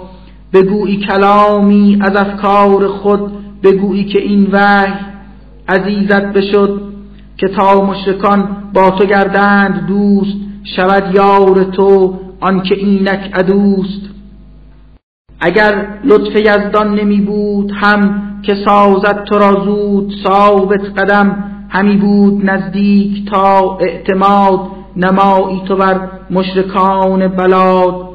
بگویی 0.53 0.97
کلامی 0.97 1.99
از 2.01 2.15
افکار 2.15 2.87
خود 2.87 3.31
بگویی 3.63 4.03
که 4.03 4.19
این 4.21 4.47
وحی 4.51 4.93
عزیزت 5.67 6.33
بشد 6.33 6.81
که 7.37 7.47
تا 7.47 7.85
مشرکان 7.85 8.57
با 8.73 8.89
تو 8.89 9.05
گردند 9.05 9.85
دوست 9.87 10.37
شود 10.63 11.15
یار 11.15 11.63
تو 11.63 12.19
آنکه 12.39 12.75
اینک 12.75 13.31
عدوست. 13.33 14.01
اگر 15.39 15.87
لطف 16.03 16.35
یزدان 16.35 16.95
نمی 16.95 17.21
بود 17.21 17.71
هم 17.75 18.21
که 18.43 18.55
سازد 18.65 19.23
تو 19.23 19.37
را 19.37 19.65
زود 19.65 20.13
ثابت 20.23 20.99
قدم 20.99 21.43
همی 21.69 21.97
بود 21.97 22.49
نزدیک 22.49 23.29
تا 23.31 23.77
اعتماد 23.81 24.59
نمایی 24.95 25.61
تو 25.67 25.75
بر 25.75 25.99
مشرکان 26.31 27.27
بلاد. 27.27 28.09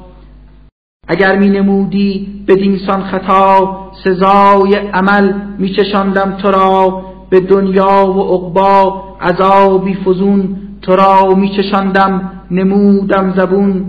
اگر 1.08 1.38
می 1.38 1.48
نمودی 1.48 2.28
بدینسان 2.48 3.02
خطا 3.02 3.80
سزای 4.04 4.74
عمل 4.74 5.32
می 5.58 5.68
چشاندم 5.68 6.36
تو 6.42 6.50
را. 6.50 7.02
به 7.30 7.40
دنیا 7.40 8.06
و 8.06 8.20
عقبا 8.20 9.02
عذابی 9.20 9.94
فزون 9.94 10.56
تو 10.82 10.96
را 10.96 11.34
می 11.34 11.48
چشاندم 11.48 12.30
نمودم 12.50 13.34
زبون. 13.36 13.84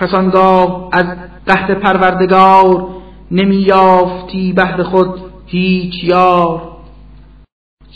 پس 0.00 0.14
آنگاه 0.14 0.88
از 0.92 1.06
قهر 1.46 1.74
پروردگار 1.74 2.88
نمی 3.30 3.56
یافتی 3.56 4.52
بهر 4.52 4.82
خود 4.82 5.20
هیچ 5.46 6.04
یار. 6.04 6.62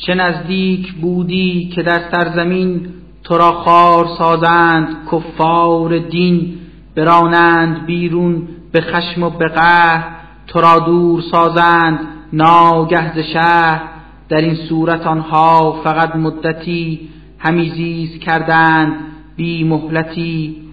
چه 0.07 0.15
نزدیک 0.15 0.93
بودی 0.93 1.71
که 1.75 1.83
در 1.83 2.01
سرزمین 2.11 2.87
تو 3.25 3.39
را 3.39 3.53
خار 3.53 4.07
سازند 4.19 4.89
کفار 5.13 5.99
دین 5.99 6.55
برانند 6.97 7.87
بیرون 7.87 8.49
به 8.73 8.81
خشم 8.81 9.23
و 9.23 9.31
به 9.31 9.49
قهر 9.49 10.05
تو 10.47 10.61
را 10.61 10.79
دور 10.79 11.23
سازند 11.31 12.01
ناگه 12.33 13.15
ز 13.15 13.19
شهر. 13.19 13.83
در 14.29 14.41
این 14.41 14.55
صورت 14.55 15.07
آنها 15.07 15.81
فقط 15.85 16.17
مدتی 16.17 17.09
همیزیز 17.39 18.19
کردند 18.19 18.93
بی 19.37 19.65
مهلتی 19.65 20.64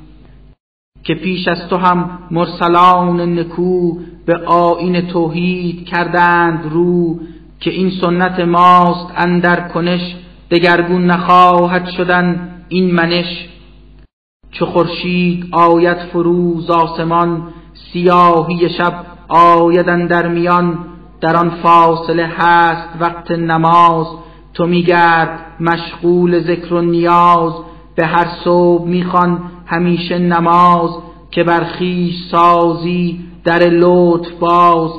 که 1.03 1.15
پیش 1.15 1.47
از 1.47 1.67
تو 1.69 1.77
هم 1.77 2.19
مرسلان 2.31 3.39
نکو 3.39 3.97
به 4.25 4.37
آین 4.45 5.07
توحید 5.07 5.85
کردند 5.85 6.71
رو 6.71 7.19
که 7.59 7.71
این 7.71 7.91
سنت 8.01 8.39
ماست 8.39 9.13
اندر 9.15 9.67
کنش 9.67 10.15
دگرگون 10.51 11.05
نخواهد 11.05 11.89
شدن 11.89 12.49
این 12.69 12.95
منش. 12.95 13.49
چو 14.51 14.65
خورشید 14.65 15.47
آید 15.51 15.97
فروز 15.97 16.69
آسمان 16.69 17.47
سیاهی 17.93 18.69
شب 18.69 19.05
آیدن 19.27 20.07
در 20.07 20.27
میان. 20.27 20.79
در 21.21 21.35
آن 21.35 21.49
فاصله 21.49 22.31
هست 22.37 22.87
وقت 22.99 23.31
نماز 23.31 24.07
تو 24.53 24.67
میگرد 24.67 25.39
مشغول 25.59 26.39
ذکر 26.39 26.73
و 26.73 26.81
نیاز. 26.81 27.53
به 27.95 28.05
هر 28.05 28.27
صبح 28.43 28.87
می‌خوان 28.87 29.39
همیشه 29.71 30.17
نماز 30.17 30.89
که 31.31 31.43
بر 31.43 31.63
خویش 31.77 32.15
سازی 32.31 33.19
در 33.43 33.59
لطف 33.59 34.31
باز. 34.39 34.91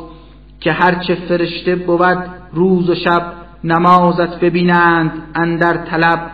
که 0.60 0.72
هرچه 0.72 1.14
فرشته 1.14 1.76
بود 1.76 2.24
روز 2.52 2.90
و 2.90 2.94
شب 2.94 3.32
نمازت 3.64 4.40
ببینند 4.40 5.12
اندر 5.34 5.76
طلب. 5.76 6.30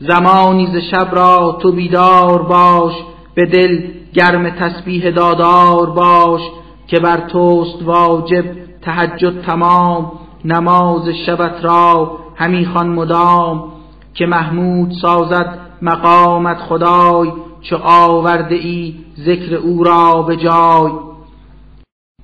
زمانی 0.00 0.66
ز 0.66 0.76
شب 0.76 1.08
را 1.12 1.58
تو 1.62 1.72
بیدار 1.72 2.42
باش 2.42 2.94
به 3.34 3.46
دل 3.46 3.82
گرم 4.12 4.50
تسبیح 4.50 5.10
دادار 5.10 5.90
باش. 5.90 6.40
که 6.86 7.00
بر 7.00 7.20
توست 7.20 7.82
واجب 7.82 8.44
تهجد 8.82 9.42
تمام 9.42 10.12
نماز 10.44 11.08
شبت 11.26 11.64
را 11.64 12.18
همی 12.36 12.66
خوان 12.66 12.88
مدام. 12.88 13.72
که 14.14 14.26
محمود 14.26 14.92
سازد 15.02 15.69
مقامت 15.82 16.58
خدای 16.58 17.32
چو 17.62 17.76
آورده 17.82 18.54
ای 18.54 18.94
ذکر 19.26 19.54
او 19.54 19.84
را 19.84 20.22
به 20.22 20.36
جای. 20.36 20.92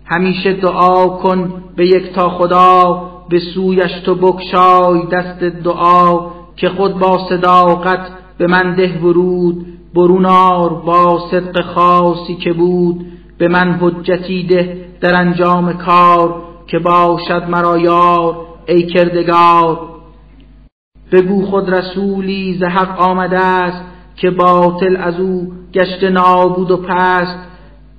همیشه 0.05 0.53
دعا 0.53 1.09
کن 1.09 1.53
به 1.77 1.87
یک 1.87 2.13
تا 2.13 2.29
خدا 2.29 3.03
به 3.29 3.39
سویش 3.55 3.93
تو 4.05 4.15
بکشای 4.15 5.07
دست 5.07 5.43
دعا 5.43 6.31
که 6.57 6.69
خود 6.69 6.99
با 6.99 7.27
صداقت 7.29 8.09
به 8.39 8.47
من 8.47 8.75
ده 8.75 8.99
ورود. 9.03 9.67
برونار 9.95 10.69
با 10.75 11.29
صدق 11.31 11.65
خاصی 11.65 12.35
که 12.35 12.53
بود 12.53 13.07
به 13.39 13.49
من 13.49 13.79
حجتی 13.81 14.43
ده 14.43 14.87
در 15.01 15.15
انجام 15.15 15.73
کار 15.73 16.43
که 16.67 16.79
باشد 16.79 17.45
مرا 17.49 17.79
یار 17.79 18.37
ای 18.69 18.83
کردگار. 18.83 19.96
بگو 21.13 21.47
خود 21.47 21.75
رسولی 21.75 22.59
ز 22.59 22.63
حق 22.63 23.01
آمده 23.01 23.39
است 23.39 23.85
که 24.17 24.31
باطل 24.31 24.97
از 24.97 25.21
او 25.21 25.53
گشت 25.75 26.05
نابود 26.05 26.71
و 26.71 26.77
پست. 26.77 27.39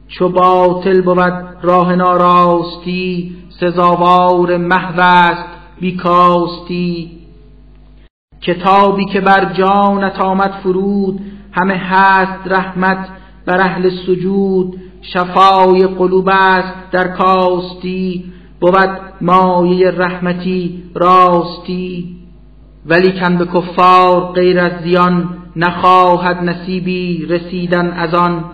چو 0.07 0.29
باطل 0.29 1.01
بود 1.01 1.57
راه 1.61 1.95
ناراستی 1.95 3.35
سزاوار 3.59 4.57
محو 4.57 5.01
است 5.01 5.43
بیکاستی. 5.79 7.11
کتابی 8.41 9.05
که 9.05 9.21
بر 9.21 9.53
جانت 9.53 10.21
آمد 10.21 10.51
فرود 10.63 11.19
همه 11.51 11.75
هست 11.75 12.39
رحمت 12.45 13.07
بر 13.45 13.61
اهل 13.61 13.89
سجود. 13.89 14.81
شفای 15.01 15.87
قلوب 15.87 16.29
است 16.31 16.73
در 16.91 17.07
کاستی 17.07 18.33
بود 18.61 18.99
مایه 19.21 19.91
رحمتی 19.91 20.83
راستی. 20.95 22.17
ولی 22.87 23.19
کن 23.19 23.37
به 23.37 23.45
کفار 23.45 24.31
غیر 24.33 24.59
از 24.59 24.71
زیان 24.83 25.37
نخواهد 25.55 26.37
نصیبی 26.37 27.25
رسیدن 27.25 27.91
از 27.91 28.13
آن. 28.13 28.45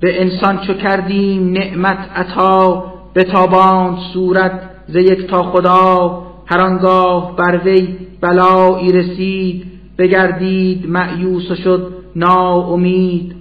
به 0.00 0.22
انسان 0.22 0.58
چو 0.58 0.74
کردیم 0.74 1.52
نعمت 1.52 1.98
عطا 2.16 2.84
به 3.14 3.24
تابان 3.24 3.98
صورت 4.12 4.70
ز 4.88 4.96
یک 4.96 5.26
تا 5.26 5.42
خدا. 5.42 6.22
هر 6.46 6.60
آنگاه 6.60 7.36
بر 7.36 7.60
وی 7.64 7.96
بلایی 8.20 8.92
رسید 8.92 9.66
بگردید 9.98 10.88
معیوس 10.88 11.52
شد 11.52 11.92
ناامید. 12.16 13.36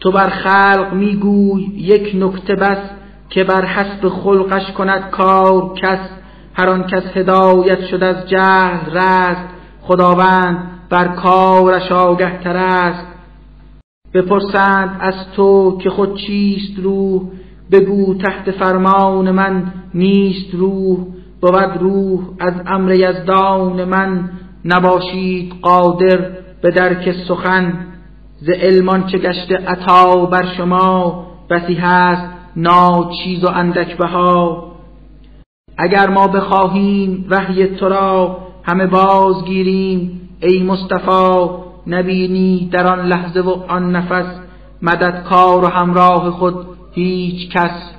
تو 0.00 0.10
بر 0.12 0.28
خلق 0.28 0.92
میگوی 0.92 1.62
یک 1.76 2.12
نکته 2.14 2.54
بس 2.54 2.78
که 3.30 3.44
بر 3.44 3.64
حسب 3.64 4.08
خلقش 4.08 4.72
کند 4.72 5.10
کار 5.10 5.74
کس. 5.74 5.98
هر 6.56 6.68
آن 6.68 6.82
کس 6.82 7.02
هدایت 7.16 7.86
شد 7.86 8.02
از 8.02 8.28
جهل 8.28 8.96
رست 8.98 9.48
خداوند 9.82 10.58
بر 10.90 11.08
کارش 11.08 11.92
آگه 11.92 12.38
تر 12.38 12.56
است. 12.56 13.06
بپرسند 14.14 14.96
از 15.00 15.14
تو 15.36 15.78
که 15.82 15.90
خود 15.90 16.16
چیست 16.16 16.78
روح؟ 16.78 17.22
بگو 17.72 18.14
تحت 18.14 18.50
فرمان 18.50 19.30
من 19.30 19.72
نیست 19.94 20.54
روح. 20.54 20.98
بود 21.40 21.76
روح 21.80 22.20
از 22.40 22.54
امر 22.66 22.92
یزدان 22.94 23.84
من 23.84 24.30
نباشید 24.64 25.52
قادر 25.62 26.30
به 26.62 26.70
درک 26.70 27.14
سخن. 27.28 27.86
ز 28.40 28.48
علمان 28.48 29.06
چه 29.06 29.18
گشته 29.18 29.56
عطا 29.56 30.26
بر 30.26 30.46
شما 30.56 31.26
بسی 31.50 31.74
هست 31.74 32.28
ناچیز 32.56 33.44
و 33.44 33.48
اندک 33.48 33.96
بها. 33.96 34.73
اگر 35.78 36.10
ما 36.10 36.26
بخواهیم 36.26 37.26
وحی 37.30 37.66
تو 37.66 37.88
را 37.88 38.38
همه 38.62 38.86
بازگیریم. 38.86 40.20
ای 40.40 40.62
مصطفی 40.62 41.48
نبینی 41.86 42.68
در 42.72 42.86
آن 42.86 43.06
لحظه 43.06 43.40
و 43.40 43.62
آن 43.68 43.96
نفس. 43.96 44.26
مددکار 44.82 45.64
و 45.64 45.66
همراه 45.66 46.30
خود 46.30 46.66
هیچ 46.92 47.50
کس. 47.50 47.90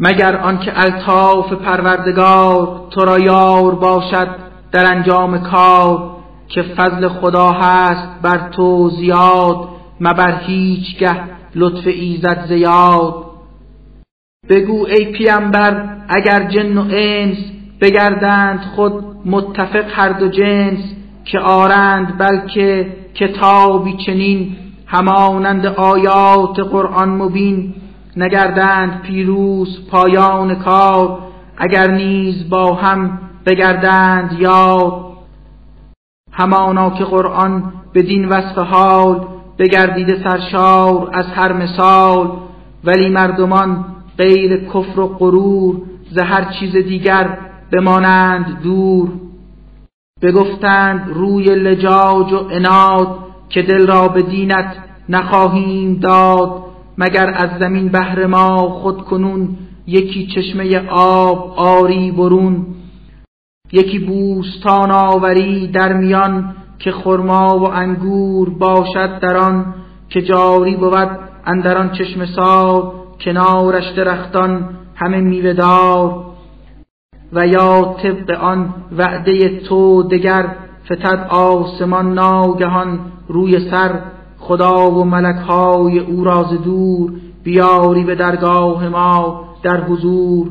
مگر 0.00 0.36
آنکه 0.36 0.72
الطاف 0.74 1.52
پروردگار 1.52 2.80
تو 2.90 3.00
را 3.00 3.18
یار 3.18 3.74
باشد 3.74 4.28
در 4.72 4.96
انجام 4.96 5.38
کار؟ 5.38 6.10
که 6.48 6.62
فضل 6.62 7.08
خدا 7.08 7.50
هست 7.50 8.08
بر 8.22 8.48
تو 8.50 8.90
زیاد 8.90 9.68
مبر 10.00 10.40
هیچگه 10.46 11.22
لطف 11.54 11.86
ایزد 11.86 12.46
زیاد. 12.48 13.29
بگو 14.48 14.86
ای 14.86 15.04
پیامبر 15.04 15.96
اگر 16.08 16.44
جن 16.48 16.78
و 16.78 16.84
انس 16.90 17.38
بگردند 17.80 18.60
خود 18.60 19.04
متفق 19.24 19.84
هر 19.90 20.08
دو 20.08 20.28
جنس 20.28 20.80
که 21.24 21.38
آرند 21.38 22.18
بلکه 22.18 22.96
کتابی 23.14 23.96
چنین 24.06 24.56
همانند 24.86 25.66
آیات 25.66 26.60
قرآن 26.60 27.08
مبین 27.08 27.74
نگردند 28.16 29.02
پیروز 29.02 29.88
پایان 29.90 30.54
کار 30.54 31.18
اگر 31.58 31.90
نیز 31.90 32.50
با 32.50 32.74
هم 32.74 33.18
بگردند 33.46 34.32
یاد. 34.38 35.10
همانا 36.32 36.90
که 36.90 37.04
قرآن 37.04 37.72
بدین 37.94 38.28
وصف 38.28 38.58
حال 38.58 39.26
بگردیده 39.58 40.28
سرشار 40.28 41.10
از 41.12 41.26
هر 41.26 41.52
مثال 41.52 42.30
ولی 42.84 43.08
مردمان 43.08 43.84
غیر 44.20 44.56
کفر 44.56 45.00
و 45.00 45.06
غرور 45.06 45.76
ز 46.10 46.18
هر 46.18 46.52
چیز 46.60 46.76
دیگر 46.76 47.38
بمانند 47.72 48.62
دور. 48.62 49.08
بگفتند 50.22 51.10
روی 51.14 51.44
لجاج 51.44 52.32
و 52.32 52.48
اناد 52.50 53.18
که 53.48 53.62
دل 53.62 53.86
را 53.86 54.08
به 54.08 54.22
دینت 54.22 54.76
نخواهیم 55.08 55.94
داد 55.94 56.62
مگر 56.98 57.34
از 57.36 57.50
زمین 57.60 57.88
بهر 57.88 58.26
ما 58.26 58.56
خود 58.68 59.02
کنون 59.02 59.48
یکی 59.86 60.26
چشمه 60.26 60.88
آب 60.90 61.54
آری 61.56 62.10
برون. 62.10 62.66
یکی 63.72 63.98
بوستان 63.98 64.90
آوری 64.90 65.66
در 65.66 65.92
میان 65.92 66.54
که 66.78 66.92
خرما 66.92 67.58
و 67.58 67.68
انگور 67.68 68.50
باشد 68.50 69.18
در 69.20 69.36
آن 69.36 69.74
که 70.08 70.22
جاری 70.22 70.76
بود 70.76 71.18
اندر 71.46 71.78
آن 71.78 71.90
چشمه 71.90 72.26
سار 72.36 72.99
کنارش 73.24 73.88
درختان 73.96 74.68
همه 74.94 75.20
میوهدار 75.20 76.24
و 77.32 77.46
یا 77.46 77.96
طبق 78.02 78.30
آن 78.40 78.74
وعده 78.98 79.60
تو 79.60 80.02
دگر 80.02 80.56
فتد 80.84 81.26
آسمان 81.30 82.14
ناگهان 82.14 83.00
روی 83.28 83.70
سر 83.70 84.00
خدا 84.38 84.90
و 84.90 85.04
ملکهای 85.04 85.98
او 85.98 86.24
راز 86.24 86.62
دور 86.62 87.12
بیاری 87.44 88.04
به 88.04 88.14
درگاه 88.14 88.88
ما 88.88 89.44
در 89.62 89.80
حضور. 89.80 90.48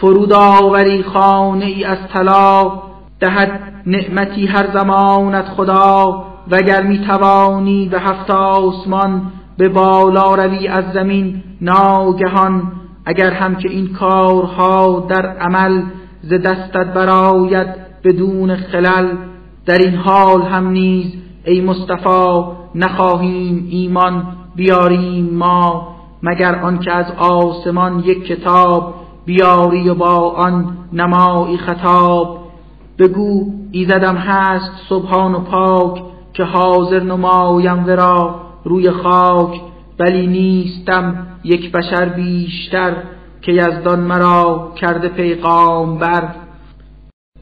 فرود 0.00 0.32
آوری 0.32 1.02
خانه 1.02 1.64
ای 1.64 1.84
از 1.84 1.98
طلا 2.12 2.72
دهد 3.20 3.60
نعمتی 3.86 4.46
هر 4.46 4.70
زمانت 4.72 5.44
خدا 5.44 6.24
وگر 6.50 6.82
می 6.82 6.98
توانی 6.98 7.88
به 7.88 8.00
هفت 8.00 8.30
آسمان 8.30 9.22
به 9.58 9.68
بالا 9.68 10.34
روی 10.34 10.68
از 10.68 10.84
زمین 10.94 11.42
ناگهان 11.60 12.72
اگر 13.04 13.30
هم 13.30 13.56
که 13.56 13.70
این 13.70 13.92
کارها 13.92 15.06
در 15.08 15.26
عمل 15.26 15.82
ز 16.22 16.32
دستت 16.32 16.94
براید 16.94 17.66
بدون 18.04 18.56
خلل 18.56 19.16
در 19.66 19.78
این 19.78 19.94
حال 19.94 20.42
هم 20.42 20.68
نیز 20.68 21.12
ای 21.44 21.60
مصطفی 21.60 22.42
نخواهیم 22.74 23.66
ایمان 23.70 24.26
بیاریم 24.56 25.34
ما 25.34 25.96
مگر 26.22 26.54
آنکه 26.54 26.92
از 26.92 27.06
آسمان 27.18 27.98
یک 27.98 28.26
کتاب 28.26 28.94
بیاری 29.26 29.88
و 29.88 29.94
با 29.94 30.30
آن 30.30 30.76
نمایی 30.92 31.56
خطاب. 31.56 32.38
بگو 32.98 33.52
ایزدم 33.72 34.16
هست 34.16 34.72
سبحان 34.88 35.34
و 35.34 35.40
پاک 35.40 36.02
که 36.32 36.44
حاضر 36.44 37.02
نمایم 37.02 37.86
ورا. 37.86 38.45
روی 38.66 38.90
خاک 38.90 39.60
ولی 39.98 40.26
نیستم 40.26 41.26
یک 41.44 41.72
بشر 41.72 42.04
بیشتر 42.08 42.92
که 43.42 43.52
یزدان 43.52 44.00
مرا 44.00 44.72
کرده 44.76 45.08
پیغام 45.08 45.98
بر. 45.98 46.28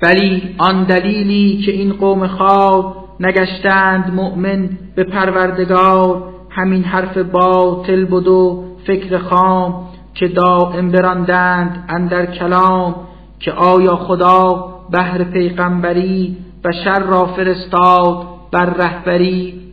ولی 0.03 0.55
آن 0.59 0.85
دلیلی 0.85 1.63
که 1.67 1.73
این 1.73 1.93
قوم 1.93 2.27
خواب 2.27 2.97
نگشتند 3.21 4.15
مؤمن 4.15 4.69
به 4.97 5.05
پروردگار 5.05 6.23
همین 6.51 6.85
حرف 6.85 7.19
باطل 7.19 8.05
بود 8.05 8.29
و 8.29 8.65
فکر 8.87 9.19
خام 9.19 9.89
که 10.15 10.29
دائم 10.29 10.91
براندند 10.91 11.85
اندر 11.89 12.27
کلام 12.27 12.95
که 13.41 13.53
آیا 13.53 13.97
خدا 13.97 14.69
بهر 14.91 15.25
پیغمبری 15.25 16.37
بشر 16.65 17.01
را 17.01 17.27
فرستاد 17.27 18.27
بر 18.53 18.65
رهبری؟ 18.65 19.64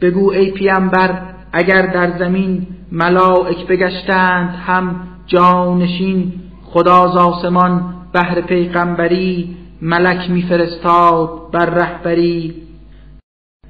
بگو 0.00 0.30
ای 0.30 0.50
پیامبر 0.50 1.22
اگر 1.52 1.86
در 1.86 2.18
زمین 2.18 2.66
ملائک 2.92 3.66
بگشتند 3.66 4.54
هم 4.66 5.00
جانشین 5.26 6.32
خدا 6.64 7.08
ز 7.08 7.16
آسمان 7.16 7.94
بهر 8.12 8.40
پیغمبری 8.40 9.56
ملک 9.82 10.30
میفرستاد 10.30 11.50
بر 11.52 11.66
رهبری. 11.66 12.54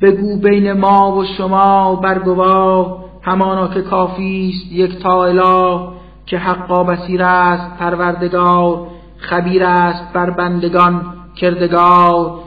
بگو 0.03 0.41
بین 0.41 0.73
ما 0.73 1.17
و 1.17 1.25
شما 1.25 1.97
برگواه 1.97 3.05
همانا 3.23 3.69
که 3.69 3.83
کافی 3.83 4.53
است 4.55 4.73
یک 4.73 4.99
تا 4.99 5.25
اله 5.25 5.89
که 6.27 6.39
حقا 6.39 6.85
بسیر 6.85 7.23
است 7.23 7.79
پروردگار 7.79 8.87
خبیر 9.19 9.65
است 9.65 10.13
بر 10.13 10.31
بندگان 10.31 11.15
کردگار. 11.37 12.46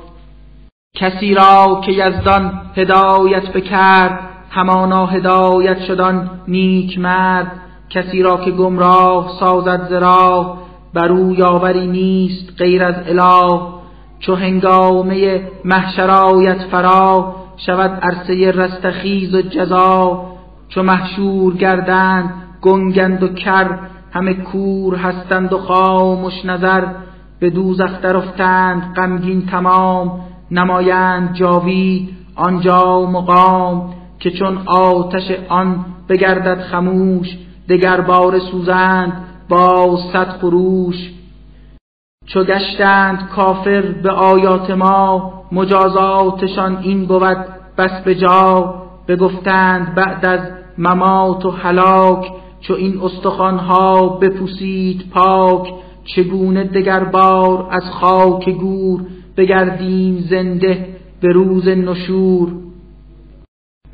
کسی 0.96 1.34
را 1.34 1.82
که 1.86 1.92
یزدان 1.92 2.62
هدایت 2.76 3.54
بکرد 3.54 4.20
همانا 4.50 5.06
هدایت 5.06 5.80
شدن 5.80 6.30
نیک 6.48 7.00
مرد. 7.00 7.52
کسی 7.90 8.22
را 8.22 8.38
که 8.38 8.52
گمراه 8.52 9.32
سازد 9.40 9.90
زرا 9.90 10.58
بر 10.94 11.12
او 11.12 11.36
یاوری 11.36 11.88
نیست 11.88 12.54
غیر 12.58 12.84
از 12.84 12.96
اله. 13.08 13.62
چو 14.20 14.36
هنگامه 14.36 15.42
محشرایت 15.66 16.62
فرا 16.72 17.36
شود 17.58 18.00
عرصه 18.02 18.52
رستخیز 18.52 19.36
و 19.36 19.42
جزا. 19.42 20.26
چو 20.70 20.84
محشور 20.84 21.54
گردند 21.54 22.34
گنگند 22.62 23.24
و 23.24 23.28
کر 23.28 23.80
همه 24.14 24.34
کور 24.34 24.96
هستند 24.96 25.54
و 25.54 25.58
خاموش 25.58 26.46
نظر. 26.46 26.86
به 27.40 27.50
دوزخ 27.50 28.02
در 28.02 28.18
افتند 28.18 28.94
غمگین 28.96 29.46
تمام. 29.46 30.29
نمایند 30.52 31.34
جاوید 31.34 32.10
آنجا 32.36 33.06
مقام 33.06 33.94
که 34.20 34.32
چون 34.32 34.58
آتش 34.68 35.32
آن 35.50 35.86
بگردد 36.10 36.62
خموش 36.62 37.38
دگر 37.70 38.02
بار 38.02 38.40
سوزند 38.40 39.26
با 39.50 40.00
صد 40.14 40.30
خروش. 40.30 41.12
چو 42.26 42.44
گشتند 42.44 43.30
کافر 43.30 43.82
به 43.82 44.12
آیات 44.12 44.72
ما 44.72 45.34
مجازاتشان 45.52 46.78
این 46.78 47.06
بود 47.06 47.38
بس 47.78 48.02
به 48.06 48.16
جا. 48.16 48.76
بگفتند 49.08 49.96
بعد 49.96 50.26
از 50.26 50.40
ممات 50.78 51.46
و 51.46 51.52
هلاک 51.52 52.32
چو 52.62 52.74
این 52.74 53.02
استخوانها 53.04 54.08
بپوسید 54.08 55.10
پاک 55.14 55.74
چگونه 56.04 56.64
دگر 56.64 57.04
بار 57.04 57.68
از 57.72 57.84
خاک 57.84 58.50
گور 58.50 59.02
بگردیم 59.40 60.26
زنده 60.30 60.88
به 61.22 61.28
روز 61.28 61.68
نشور. 61.68 62.50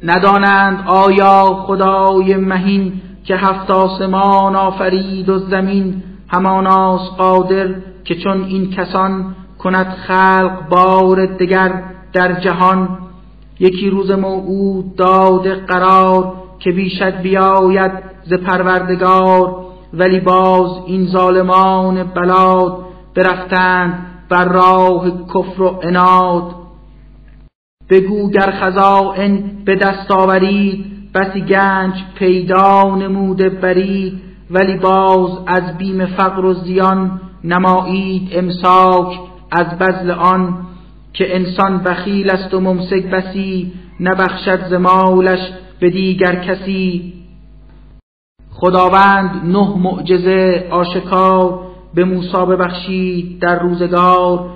ندانند 0.04 0.84
آیا 0.88 1.46
خدای 1.46 2.36
مهین 2.36 2.94
که 3.24 3.36
هفت 3.36 3.72
آسمان 3.72 4.56
آفرید 4.56 5.30
و 5.30 5.40
زمین 5.40 6.04
هماناست 6.28 7.12
قادر 7.18 7.76
که 8.04 8.16
چون 8.16 8.44
این 8.44 8.72
کسان 8.72 9.36
کند 9.60 9.88
خلق 10.08 10.70
بار 10.70 11.26
دگر 11.26 11.84
در 12.14 12.40
جهان. 12.40 12.98
یکی 13.60 13.90
روز 13.90 14.12
موعود 14.12 14.96
داد 14.96 15.48
قرار 15.48 16.34
که 16.60 16.72
بیشت 16.72 17.22
بیاید 17.22 17.92
ز 18.24 18.34
پروردگار 18.34 19.56
ولی 19.94 20.20
باز 20.20 20.72
این 20.88 21.08
ظالمان 21.08 22.04
بلاد 22.04 22.78
برفتند 23.16 24.15
بر 24.30 24.46
راه 24.46 25.26
کفر 25.34 25.62
و 25.62 25.80
اناد 25.84 26.56
بگو 27.90 28.30
گر 28.30 28.52
خزائن 28.52 29.44
به 29.66 29.76
دست 29.76 30.12
آورید 30.12 30.86
بسی 31.14 31.42
گنج 31.42 31.94
پیدا 32.16 32.96
نموده 32.96 33.50
برید. 33.50 34.22
ولی 34.52 34.78
باز 34.78 35.30
از 35.48 35.78
بیم 35.78 36.06
فقر 36.06 36.46
و 36.46 36.54
زیان 36.54 37.22
نمایید 37.44 38.30
امساک 38.32 39.20
از 39.52 39.66
بذل 39.80 40.12
آن 40.12 40.58
که 41.14 41.36
انسان 41.36 41.78
بخیل 41.78 42.30
است 42.30 42.54
و 42.54 42.60
ممسک 42.60 43.04
بسی 43.06 43.74
نبخشد 44.00 44.70
ز 44.70 44.74
مالش 44.74 45.40
به 45.80 45.90
دیگر 45.90 46.36
کسی. 46.36 47.14
خداوند 48.52 49.42
نه 49.44 49.78
معجزه 49.78 50.68
آشکار 50.72 51.65
به 51.96 52.06
موسی 52.06 52.46
ببخشید 52.50 53.40
در 53.40 53.60
روزگار 53.60 54.50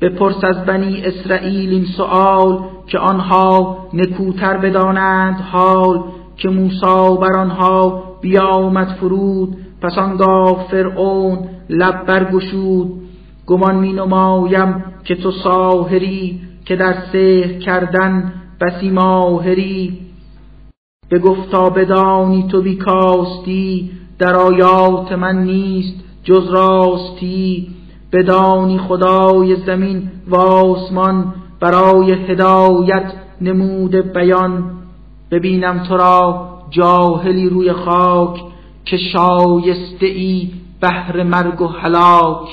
بپرس 0.00 0.44
از 0.44 0.64
بنی 0.64 1.02
اسرائیل 1.04 1.70
این 1.70 1.84
سؤال 1.96 2.58
که 2.86 2.98
آنها 2.98 3.78
نکوتر 3.94 4.56
بدانند 4.56 5.40
حال 5.52 6.02
که 6.36 6.48
موسی 6.48 7.16
بر 7.20 7.36
آنها 7.36 8.02
بیامد 8.20 8.88
فرود 9.00 9.56
پس 9.82 9.98
آنگاه 9.98 10.66
فرعون 10.70 11.38
لب 11.70 12.06
برگشود. 12.06 13.00
گمان 13.46 13.76
می 13.76 13.92
نمایم 13.92 14.84
که 15.04 15.14
تو 15.14 15.30
ساهری 15.30 16.40
که 16.64 16.76
در 16.76 16.94
سحر 17.12 17.58
کردن 17.58 18.32
بسی 18.60 18.90
ماهری. 18.90 19.98
به 21.08 21.18
گفتا 21.18 21.70
بدانی 21.70 22.48
تو 22.50 22.62
بیکاستی 22.62 23.90
در 24.18 24.36
آیات 24.36 25.12
من 25.12 25.42
نیست. 25.42 26.09
جز 26.24 26.50
راستی 26.50 27.68
بدانی 28.12 28.78
خدای 28.78 29.56
زمین 29.66 30.10
و 30.28 30.36
آسمان 30.36 31.34
برای 31.60 32.12
هدایت 32.12 33.12
نمود 33.40 33.94
بیان. 33.94 34.70
ببینم 35.30 35.82
تو 35.88 35.96
را 35.96 36.48
جاهلی 36.70 37.48
روی 37.48 37.72
خاک 37.72 38.40
که 38.84 38.96
شایسته 38.96 40.06
ای 40.06 40.50
بهر 40.80 41.22
مرگ 41.22 41.60
و 41.60 41.66
هلاک. 41.66 42.48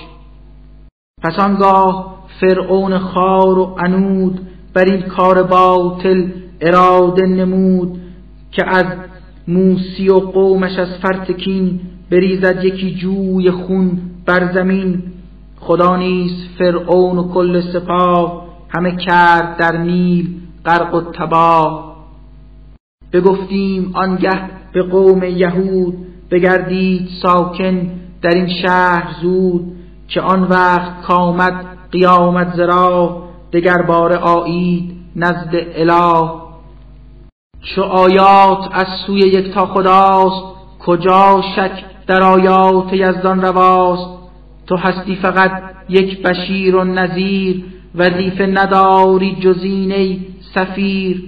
پس 1.23 1.39
آنگاه 1.39 2.17
فرعون 2.39 2.97
خار 2.97 3.59
و 3.59 3.75
انود 3.79 4.39
بر 4.73 4.85
این 4.85 5.01
کار 5.01 5.43
باطل 5.43 6.27
اراده 6.61 7.25
نمود 7.25 7.99
که 8.51 8.65
از 8.65 8.85
موسی 9.47 10.09
و 10.09 10.19
قومش 10.19 10.79
از 10.79 10.87
فرتکین 11.01 11.79
بریزد 12.11 12.63
یکی 12.63 12.95
جوی 12.95 13.51
خون 13.51 14.01
بر 14.25 14.53
زمین. 14.53 15.03
خدا 15.59 15.95
نیز 15.95 16.31
فرعون 16.57 17.17
و 17.17 17.33
کل 17.33 17.61
سپاه 17.73 18.47
همه 18.69 18.95
کرد 18.95 19.57
در 19.57 19.77
نیل 19.77 20.41
غرق 20.65 20.93
و 20.93 21.01
تباه. 21.01 21.95
بگفتیم 23.13 23.91
آنگه 23.93 24.41
به 24.73 24.83
قوم 24.83 25.23
یهود 25.23 25.97
بگردید 26.31 27.09
ساکن 27.23 27.89
در 28.21 28.29
این 28.29 28.47
شهر 28.61 29.07
زود 29.21 29.75
که 30.07 30.21
آن 30.21 30.43
وقت 30.43 31.01
کامد 31.01 31.65
قیامت 31.91 32.55
زرا 32.55 33.23
دگر 33.53 33.81
بار 33.81 34.13
آیید 34.13 34.95
نزد 35.15 35.55
اله. 35.75 36.29
چو 37.61 37.81
آیات 37.81 38.69
از 38.71 38.87
سوی 39.05 39.19
یکتا 39.19 39.65
خداست 39.65 40.43
کجا 40.79 41.41
شک 41.55 41.83
در 42.07 42.23
آیات 42.23 42.93
یزدان 42.93 43.41
رواست. 43.41 44.17
تو 44.67 44.77
هستی 44.77 45.15
فقط 45.15 45.51
یک 45.89 46.21
بشیر 46.21 46.75
و 46.75 46.83
نظیر 46.83 47.63
وظیفه 47.95 48.45
نداری 48.45 49.35
جزینه 49.35 50.17
سفیر. 50.55 51.23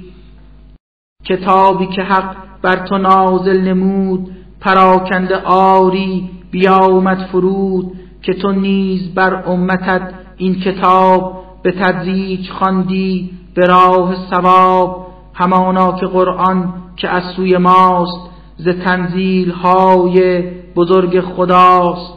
کتابی 1.26 1.88
که 1.88 2.02
حق 2.02 2.36
بر 2.62 2.88
تو 2.88 2.98
نازل 2.98 3.62
نمود 3.62 4.32
پراکنده 4.62 5.36
آری 5.46 6.30
بیامد 6.52 7.28
فرود. 7.32 7.92
که 8.22 8.34
تو 8.34 8.52
نیز 8.52 9.14
بر 9.14 9.44
امتت 9.48 10.14
این 10.38 10.60
کتاب 10.60 11.44
به 11.64 11.72
تدریج 11.72 12.50
خواندی 12.50 13.30
به 13.56 13.66
راه 13.66 14.16
ثواب. 14.30 15.08
همانا 15.34 15.92
که 15.92 16.06
قرآن 16.06 16.74
که 16.96 17.10
از 17.10 17.24
سوی 17.36 17.58
ماست 17.58 18.29
ز 18.60 18.68
تنزیل 18.68 19.51
های 19.51 20.41
بزرگ 20.76 21.22
خداست. 21.22 22.14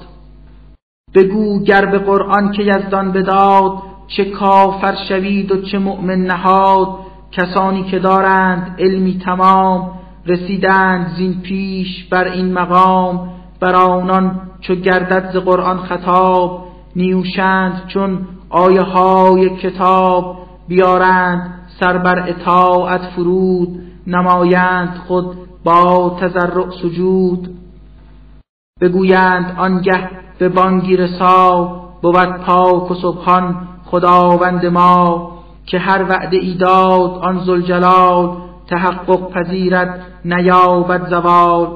بگو 1.14 1.62
گر 1.62 1.86
به 1.86 1.99
قرآن 1.99 2.53
که 2.53 2.62
یزدان 2.62 3.12
بداد 3.12 3.72
چه 4.07 4.24
کافر 4.24 4.95
شوید 5.09 5.53
و 5.53 5.62
چه 5.62 5.78
مؤمن 5.78 6.18
نهاد. 6.18 6.88
کسانی 7.32 7.82
که 7.82 7.99
دارند 7.99 8.76
علمی 8.78 9.18
تمام 9.24 9.90
رسیدند 10.26 11.14
زین 11.16 11.40
پیش 11.40 12.05
بر 12.05 12.28
این 12.28 12.53
مقام. 12.53 13.28
بر 13.61 13.74
آنان 13.74 14.40
چو 14.61 14.74
گردد 14.74 15.30
ز 15.32 15.36
قرآن 15.36 15.78
خطاب 15.78 16.64
نیوشند 16.97 17.82
چون 17.88 18.18
آیه 18.51 18.82
های 18.82 19.57
کتاب. 19.57 20.38
بیارند 20.68 21.55
سر 21.80 21.99
بر 21.99 22.28
اطاعت 22.28 23.01
فرود 23.01 23.82
نمایند 24.07 25.01
خود 25.09 25.36
با 25.65 26.17
تضرع 26.21 26.71
سجود. 26.83 27.49
بگویند 28.81 29.57
آنگه 29.59 30.11
به 30.39 30.49
بانگی 30.49 30.97
رسا 30.97 31.65
بود 32.03 32.37
پاک 32.37 32.91
و 32.91 32.95
سبحان 32.95 33.69
خداوند 33.85 34.67
ما 34.67 35.33
که 35.67 35.79
هر 35.79 36.05
وعده 36.05 36.37
ای 36.37 36.55
داد 36.55 37.11
آن 37.11 37.39
زلجلال 37.45 38.37
تحقق 38.71 39.31
پذیرد 39.31 40.01
نیابد 40.25 41.11
زوال. 41.11 41.69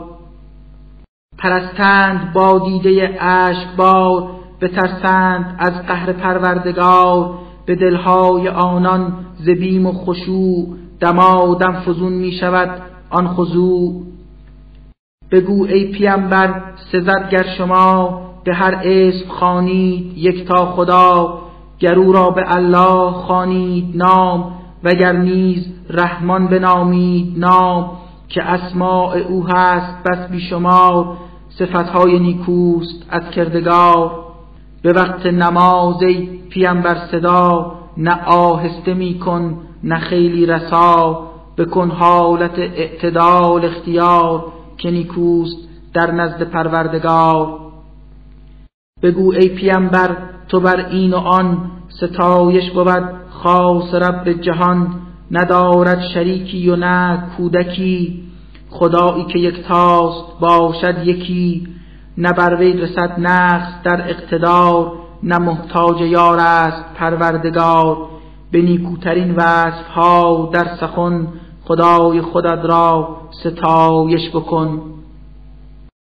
پرستند 1.39 2.32
با 2.32 2.59
دیده 2.59 3.18
اشکبار 3.20 4.28
بترسند 4.61 5.57
از 5.59 5.87
قهر 5.87 6.12
پروردگار 6.12 7.34
به 7.66 7.74
دلهای 7.74 8.49
آنان 8.49 9.12
زبیم 9.39 9.87
و 9.87 9.93
خشوع 9.93 10.76
دمادم 11.01 11.72
فزون 11.72 12.12
می 12.12 12.32
شود 12.32 12.82
آن 13.11 13.28
خضوع. 13.28 14.02
بگو 15.30 15.64
ای 15.64 15.92
پیامبر 15.92 16.62
سزد 16.92 17.28
گر 17.30 17.46
شما 17.59 18.20
به 18.44 18.54
هر 18.54 18.74
اسم 18.84 19.28
خانید 19.28 20.12
یک 20.18 20.48
تا 20.48 20.66
خدا. 20.66 21.38
گرو 21.78 22.12
را 22.12 22.30
به 22.30 22.42
الله 22.57 23.12
خانید 23.12 23.96
نام 23.96 24.52
وگر 24.84 25.12
نیز 25.12 25.66
رحمان 25.90 26.46
بنامید 26.46 27.38
نام. 27.38 27.90
که 28.28 28.42
اسماع 28.42 29.16
او 29.16 29.46
هست 29.46 30.02
بس 30.04 30.30
بیشمار 30.30 31.16
صفتهای 31.59 32.18
نیکوست 32.18 33.07
از 33.11 33.30
کردگار. 33.30 34.11
به 34.82 34.92
وقت 34.92 35.26
نماز 35.26 36.02
ای 36.02 36.26
پیامبر 36.50 36.96
صدا 37.11 37.72
نه 37.96 38.24
آهسته 38.26 38.94
می 38.94 39.18
کن 39.18 39.59
نه 39.84 39.98
خیلی 39.98 40.46
رسا. 40.46 41.22
بکن 41.59 41.90
حالت 41.90 42.59
اعتدال 42.59 43.64
اختیار 43.64 44.44
که 44.78 44.90
نیکوست 44.90 45.57
در 45.94 46.11
نزد 46.11 46.42
پروردگار. 46.42 47.59
بگو 49.02 49.32
ای 49.32 49.48
پیامبر 49.48 50.16
تو 50.48 50.61
بر 50.61 50.86
این 50.86 51.14
و 51.14 51.16
آن 51.16 51.70
ستایش 51.88 52.70
بود 52.70 53.04
خاص 53.30 53.94
رب 53.94 54.32
جهان 54.32 54.94
ندارد 55.30 56.02
شریکی 56.14 56.68
و 56.68 56.76
نه 56.76 57.22
کودکی. 57.36 58.22
خدایی 58.70 59.24
که 59.24 59.38
یکتاست 59.38 60.40
باشد 60.40 61.07
یکی 61.07 61.68
نه 62.18 62.32
بر 62.32 62.54
وی 62.54 62.72
رسد 62.72 63.14
نقص 63.18 63.82
در 63.84 64.11
اقتدار 64.11 64.92
نه 65.22 65.38
محتاج 65.38 66.00
یار 66.00 66.38
است 66.40 66.84
پروردگار. 66.94 67.96
به 68.52 68.62
نیکوترین 68.62 69.34
وصف 69.34 69.86
ها 69.94 70.50
در 70.52 70.66
سخن 70.80 71.28
خدای 71.66 72.20
خودت 72.20 72.64
را 72.64 73.16
ستایش 73.30 74.30
بکن. 74.30 74.95